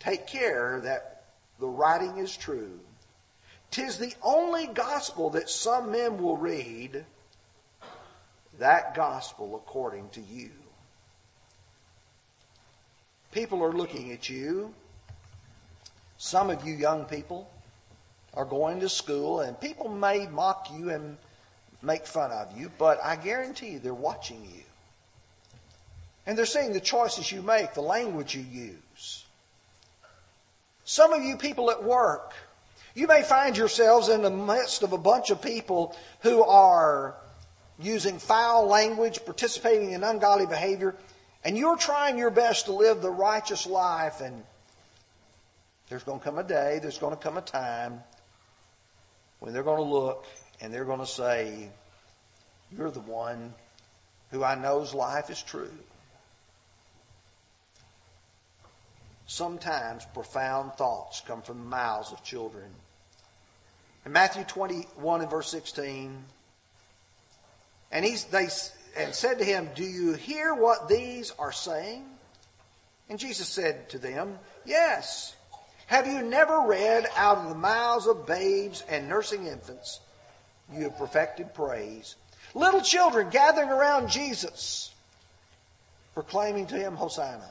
Take 0.00 0.26
care 0.26 0.80
that 0.80 1.24
the 1.58 1.66
writing 1.66 2.18
is 2.18 2.36
true. 2.36 2.80
Tis 3.70 3.98
the 3.98 4.14
only 4.22 4.66
gospel 4.66 5.30
that 5.30 5.50
some 5.50 5.92
men 5.92 6.18
will 6.18 6.36
read, 6.36 7.04
that 8.58 8.94
gospel 8.94 9.56
according 9.56 10.08
to 10.10 10.20
you. 10.20 10.50
People 13.32 13.62
are 13.62 13.72
looking 13.72 14.12
at 14.12 14.30
you 14.30 14.74
some 16.18 16.48
of 16.48 16.66
you 16.66 16.74
young 16.74 17.04
people 17.04 17.50
are 18.34 18.44
going 18.44 18.80
to 18.80 18.88
school, 18.88 19.40
and 19.40 19.58
people 19.60 19.88
may 19.88 20.26
mock 20.26 20.68
you 20.72 20.90
and 20.90 21.16
make 21.82 22.06
fun 22.06 22.30
of 22.30 22.56
you, 22.58 22.70
but 22.78 22.98
I 23.02 23.16
guarantee 23.16 23.70
you 23.70 23.78
they're 23.78 23.94
watching 23.94 24.42
you. 24.44 24.62
And 26.26 26.36
they're 26.36 26.46
seeing 26.46 26.72
the 26.72 26.80
choices 26.80 27.30
you 27.30 27.42
make, 27.42 27.74
the 27.74 27.80
language 27.80 28.34
you 28.34 28.42
use. 28.42 29.24
Some 30.84 31.12
of 31.12 31.22
you 31.22 31.36
people 31.36 31.70
at 31.70 31.82
work, 31.82 32.32
you 32.94 33.06
may 33.06 33.22
find 33.22 33.56
yourselves 33.56 34.08
in 34.08 34.22
the 34.22 34.30
midst 34.30 34.82
of 34.82 34.92
a 34.92 34.98
bunch 34.98 35.30
of 35.30 35.42
people 35.42 35.96
who 36.20 36.42
are 36.42 37.14
using 37.78 38.18
foul 38.18 38.66
language, 38.66 39.24
participating 39.24 39.92
in 39.92 40.02
ungodly 40.02 40.46
behavior, 40.46 40.94
and 41.44 41.56
you're 41.56 41.76
trying 41.76 42.18
your 42.18 42.30
best 42.30 42.66
to 42.66 42.72
live 42.72 43.02
the 43.02 43.10
righteous 43.10 43.66
life 43.66 44.20
and 44.20 44.42
there's 45.88 46.02
going 46.02 46.18
to 46.18 46.24
come 46.24 46.38
a 46.38 46.42
day, 46.42 46.80
there's 46.82 46.98
going 46.98 47.14
to 47.16 47.22
come 47.22 47.36
a 47.36 47.42
time 47.42 48.02
when 49.38 49.52
they're 49.52 49.62
going 49.62 49.76
to 49.76 49.82
look 49.82 50.26
and 50.60 50.72
they're 50.72 50.84
going 50.84 51.00
to 51.00 51.06
say, 51.06 51.68
You're 52.76 52.90
the 52.90 53.00
one 53.00 53.54
who 54.30 54.42
I 54.42 54.56
know's 54.56 54.94
life 54.94 55.30
is 55.30 55.42
true. 55.42 55.70
Sometimes 59.26 60.06
profound 60.14 60.74
thoughts 60.74 61.20
come 61.26 61.42
from 61.42 61.58
the 61.58 61.64
mouths 61.64 62.12
of 62.12 62.22
children. 62.22 62.70
In 64.04 64.12
Matthew 64.12 64.44
21 64.44 65.20
and 65.20 65.30
verse 65.30 65.48
16, 65.50 66.24
and 67.90 68.04
he's, 68.04 68.24
they 68.24 68.48
and 68.96 69.14
said 69.14 69.38
to 69.38 69.44
him, 69.44 69.68
Do 69.74 69.84
you 69.84 70.14
hear 70.14 70.54
what 70.54 70.88
these 70.88 71.32
are 71.38 71.52
saying? 71.52 72.04
And 73.08 73.18
Jesus 73.18 73.48
said 73.48 73.88
to 73.90 73.98
them, 73.98 74.38
Yes. 74.64 75.34
Have 75.86 76.08
you 76.08 76.22
never 76.22 76.62
read 76.62 77.06
out 77.16 77.38
of 77.38 77.48
the 77.48 77.54
mouths 77.54 78.08
of 78.08 78.26
babes 78.26 78.82
and 78.88 79.08
nursing 79.08 79.46
infants, 79.46 80.00
you 80.72 80.82
have 80.84 80.98
perfected 80.98 81.54
praise? 81.54 82.16
Little 82.54 82.80
children 82.80 83.30
gathering 83.30 83.68
around 83.68 84.08
Jesus, 84.08 84.92
proclaiming 86.12 86.66
to 86.66 86.74
him, 86.74 86.96
Hosanna. 86.96 87.48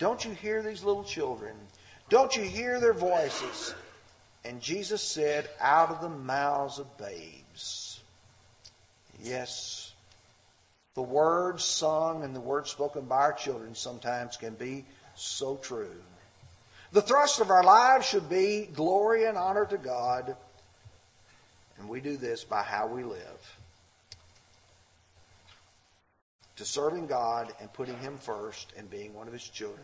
Don't 0.00 0.24
you 0.24 0.32
hear 0.32 0.62
these 0.62 0.82
little 0.82 1.04
children? 1.04 1.54
Don't 2.08 2.34
you 2.34 2.42
hear 2.42 2.80
their 2.80 2.94
voices? 2.94 3.74
And 4.44 4.60
Jesus 4.60 5.02
said, 5.02 5.48
out 5.60 5.90
of 5.90 6.00
the 6.00 6.08
mouths 6.08 6.78
of 6.78 6.98
babes. 6.98 8.00
Yes, 9.22 9.92
the 10.94 11.02
words 11.02 11.62
sung 11.62 12.24
and 12.24 12.34
the 12.34 12.40
words 12.40 12.70
spoken 12.70 13.04
by 13.04 13.16
our 13.16 13.32
children 13.34 13.74
sometimes 13.74 14.38
can 14.38 14.54
be 14.54 14.86
so 15.14 15.56
true. 15.56 16.00
The 16.92 17.02
thrust 17.02 17.40
of 17.40 17.50
our 17.50 17.62
lives 17.62 18.06
should 18.06 18.30
be 18.30 18.68
glory 18.72 19.26
and 19.26 19.36
honor 19.36 19.66
to 19.66 19.76
God, 19.76 20.34
and 21.78 21.88
we 21.88 22.00
do 22.00 22.16
this 22.16 22.42
by 22.42 22.62
how 22.62 22.86
we 22.86 23.04
live. 23.04 23.59
To 26.60 26.66
serving 26.66 27.06
God 27.06 27.50
and 27.58 27.72
putting 27.72 27.98
Him 28.00 28.18
first 28.18 28.74
and 28.76 28.90
being 28.90 29.14
one 29.14 29.26
of 29.26 29.32
His 29.32 29.48
children. 29.48 29.80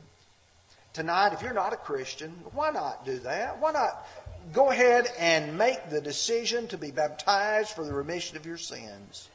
Tonight, 0.93 1.33
if 1.33 1.41
you're 1.41 1.55
not 1.55 1.73
a 1.73 1.77
Christian, 1.77 2.31
why 2.53 2.69
not 2.69 3.07
do 3.07 3.19
that? 3.21 3.59
Why 3.59 3.73
not 3.73 4.07
go 4.53 4.71
ahead 4.71 5.09
and 5.19 5.57
make 5.57 5.89
the 5.89 6.03
decision 6.03 6.69
to 6.69 6.77
be 6.77 6.91
baptized 6.91 7.71
for 7.71 7.83
the 7.83 7.95
remission 7.95 8.37
of 8.37 8.45
your 8.45 8.59
sins. 8.59 9.31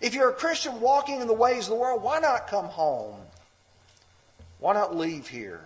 If 0.00 0.14
you're 0.14 0.30
a 0.30 0.34
Christian 0.34 0.80
walking 0.80 1.20
in 1.20 1.28
the 1.28 1.32
ways 1.32 1.66
of 1.66 1.70
the 1.70 1.76
world, 1.76 2.02
why 2.02 2.18
not 2.18 2.48
come 2.48 2.66
home? 2.66 3.20
Why 4.58 4.74
not 4.74 4.96
leave 4.96 5.28
here 5.28 5.64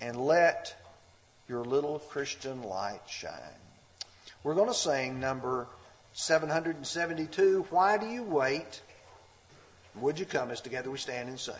and 0.00 0.16
let 0.16 0.72
your 1.48 1.64
little 1.64 1.98
Christian 1.98 2.62
light 2.62 3.02
shine? 3.08 3.32
We're 4.44 4.54
going 4.54 4.68
to 4.68 4.74
sing 4.74 5.18
number 5.18 5.66
772, 6.12 7.66
Why 7.70 7.98
Do 7.98 8.06
You 8.06 8.22
Wait? 8.22 8.82
Would 9.96 10.18
you 10.18 10.26
come 10.26 10.50
as 10.50 10.60
together 10.60 10.90
we 10.90 10.98
stand 10.98 11.28
and 11.28 11.38
sing? 11.38 11.54